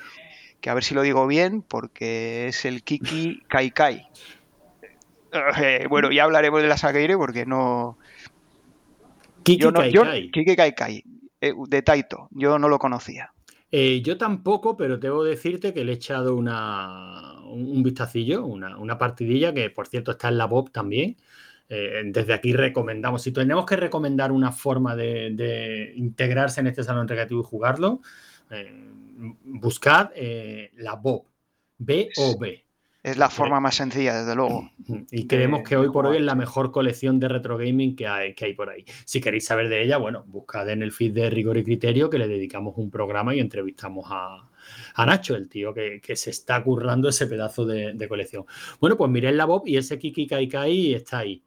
que 0.62 0.70
a 0.70 0.74
ver 0.74 0.84
si 0.84 0.94
lo 0.94 1.02
digo 1.02 1.26
bien, 1.28 1.62
porque 1.62 2.48
es 2.48 2.66
el 2.66 2.84
Kiki 2.84 3.44
Kai 3.48 3.72
Kai. 3.72 4.08
Eh, 5.60 5.88
bueno, 5.90 6.12
ya 6.12 6.26
hablaremos 6.26 6.62
de 6.62 6.68
la 6.68 6.78
Sakeire 6.78 7.18
porque 7.18 7.44
no. 7.48 7.98
Kiki 9.42 9.72
Kai 9.74 9.92
Kai. 9.92 10.30
Kiki 10.30 10.56
Kai 10.56 10.76
Kai, 10.76 11.04
eh, 11.42 11.54
de 11.58 11.82
Taito. 11.82 12.28
Yo 12.30 12.60
no 12.60 12.70
lo 12.70 12.78
conocía. 12.78 13.33
Eh, 13.76 14.02
yo 14.04 14.18
tampoco, 14.20 14.78
pero 14.78 14.98
debo 14.98 15.24
decirte 15.24 15.74
que 15.74 15.84
le 15.84 15.94
he 15.94 15.96
echado 15.96 16.36
una, 16.36 17.40
un, 17.46 17.82
vistacillo, 17.82 18.46
una, 18.46 18.98
partidilla, 19.00 19.52
que 19.52 19.70
por 19.72 19.88
cierto 19.88 20.12
está 20.12 20.30
en 20.30 20.38
la 20.38 20.46
Bob 20.46 20.72
también. 20.72 21.18
desde 21.68 22.34
aquí 22.34 22.54
recomendamos, 22.54 23.24
si 23.24 23.32
tenemos 23.32 23.66
que 23.66 23.76
recomendar 23.76 24.32
una 24.32 24.52
forma 24.52 24.96
de, 24.96 25.92
integrarse 25.96 26.62
en 26.62 26.68
este 26.68 26.84
salón 26.84 27.08
recreativo 27.08 27.42
y 27.42 27.46
jugarlo, 27.46 28.02
buscad 29.44 30.12
eh, 30.16 30.72
la 30.76 30.96
Bob, 30.96 31.26
B-O-B. 31.78 32.63
Es 33.04 33.18
la 33.18 33.30
forma 33.30 33.60
más 33.60 33.76
sencilla, 33.76 34.18
desde 34.18 34.34
luego. 34.34 34.72
Y 35.12 35.28
creemos 35.28 35.68
que 35.68 35.76
hoy 35.76 35.90
por 35.92 36.06
hoy 36.06 36.18
es 36.18 36.24
la 36.24 36.36
mejor 36.36 36.72
colección 36.72 37.20
de 37.20 37.28
retro 37.28 37.58
gaming 37.58 37.98
que 37.98 38.08
hay, 38.08 38.34
que 38.34 38.46
hay 38.46 38.54
por 38.54 38.70
ahí. 38.70 38.86
Si 39.04 39.20
queréis 39.20 39.46
saber 39.46 39.68
de 39.68 39.84
ella, 39.84 39.98
bueno, 39.98 40.24
buscad 40.26 40.70
en 40.70 40.82
el 40.82 40.94
feed 40.94 41.12
de 41.12 41.30
Rigor 41.30 41.58
y 41.58 41.66
Criterio 41.66 42.10
que 42.10 42.18
le 42.18 42.30
dedicamos 42.30 42.76
un 42.78 42.90
programa 42.90 43.36
y 43.36 43.42
entrevistamos 43.42 44.06
a, 44.10 44.50
Nacho, 45.06 45.36
el 45.36 45.50
tío 45.50 45.74
que, 45.74 46.00
se 46.16 46.30
está 46.30 46.64
currando 46.64 47.10
ese 47.10 47.28
pedazo 47.28 47.66
de, 47.66 48.08
colección. 48.08 48.46
Bueno, 48.80 48.96
pues 48.96 49.12
miré 49.12 49.34
la 49.34 49.44
Bob 49.44 49.64
y 49.66 49.76
ese 49.76 50.00
Kiki 50.00 50.26
Kai 50.26 50.48
Kai 50.48 50.94
está 50.94 51.20
ahí. 51.20 51.44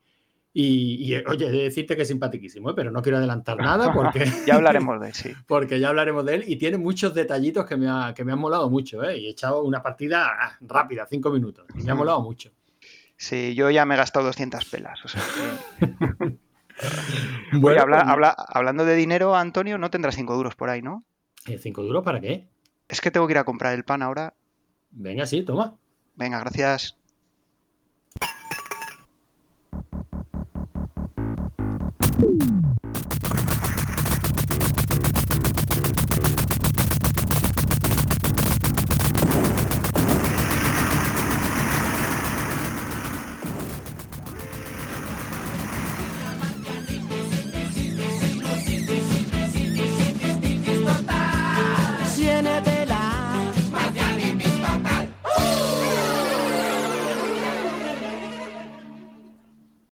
Y, 0.58 1.14
oye, 1.26 1.50
de 1.50 1.64
decirte 1.64 1.94
que 1.96 2.02
es 2.02 2.08
simpaticísimo, 2.08 2.70
¿eh? 2.70 2.72
pero 2.74 2.90
no 2.90 3.02
quiero 3.02 3.18
adelantar 3.18 3.58
nada 3.58 3.92
porque. 3.92 4.24
ya 4.46 4.54
hablaremos 4.54 4.98
de 4.98 5.08
él, 5.08 5.14
sí. 5.14 5.34
Porque 5.46 5.78
ya 5.78 5.90
hablaremos 5.90 6.24
de 6.24 6.36
él 6.36 6.44
y 6.46 6.56
tiene 6.56 6.78
muchos 6.78 7.12
detallitos 7.12 7.66
que 7.66 7.76
me, 7.76 7.90
ha, 7.90 8.14
que 8.14 8.24
me 8.24 8.32
han 8.32 8.38
molado 8.38 8.70
mucho, 8.70 9.04
¿eh? 9.04 9.18
Y 9.18 9.26
he 9.26 9.30
echado 9.32 9.62
una 9.64 9.82
partida 9.82 10.28
ah, 10.28 10.56
rápida, 10.62 11.06
cinco 11.10 11.28
minutos. 11.28 11.66
Y 11.78 11.82
me 11.82 11.92
ha 11.92 11.94
molado 11.94 12.22
mucho. 12.22 12.52
Sí, 13.18 13.54
yo 13.54 13.68
ya 13.68 13.84
me 13.84 13.96
he 13.96 13.98
gastado 13.98 14.24
200 14.24 14.64
pelas. 14.64 15.04
O 15.04 15.08
sea 15.08 15.22
bueno, 17.52 17.84
pues 17.84 18.32
hablando 18.48 18.86
de 18.86 18.94
dinero, 18.94 19.36
Antonio, 19.36 19.76
no 19.76 19.90
tendrás 19.90 20.14
cinco 20.14 20.36
duros 20.36 20.54
por 20.54 20.70
ahí, 20.70 20.80
¿no? 20.80 21.04
Eh, 21.46 21.58
¿Cinco 21.58 21.82
duros 21.82 22.02
para 22.02 22.18
qué? 22.18 22.48
Es 22.88 23.02
que 23.02 23.10
tengo 23.10 23.26
que 23.26 23.34
ir 23.34 23.38
a 23.38 23.44
comprar 23.44 23.74
el 23.74 23.84
pan 23.84 24.00
ahora. 24.00 24.32
Venga, 24.90 25.26
sí, 25.26 25.42
toma. 25.42 25.76
Venga, 26.14 26.40
gracias. 26.40 26.96
Thank. 32.18 32.55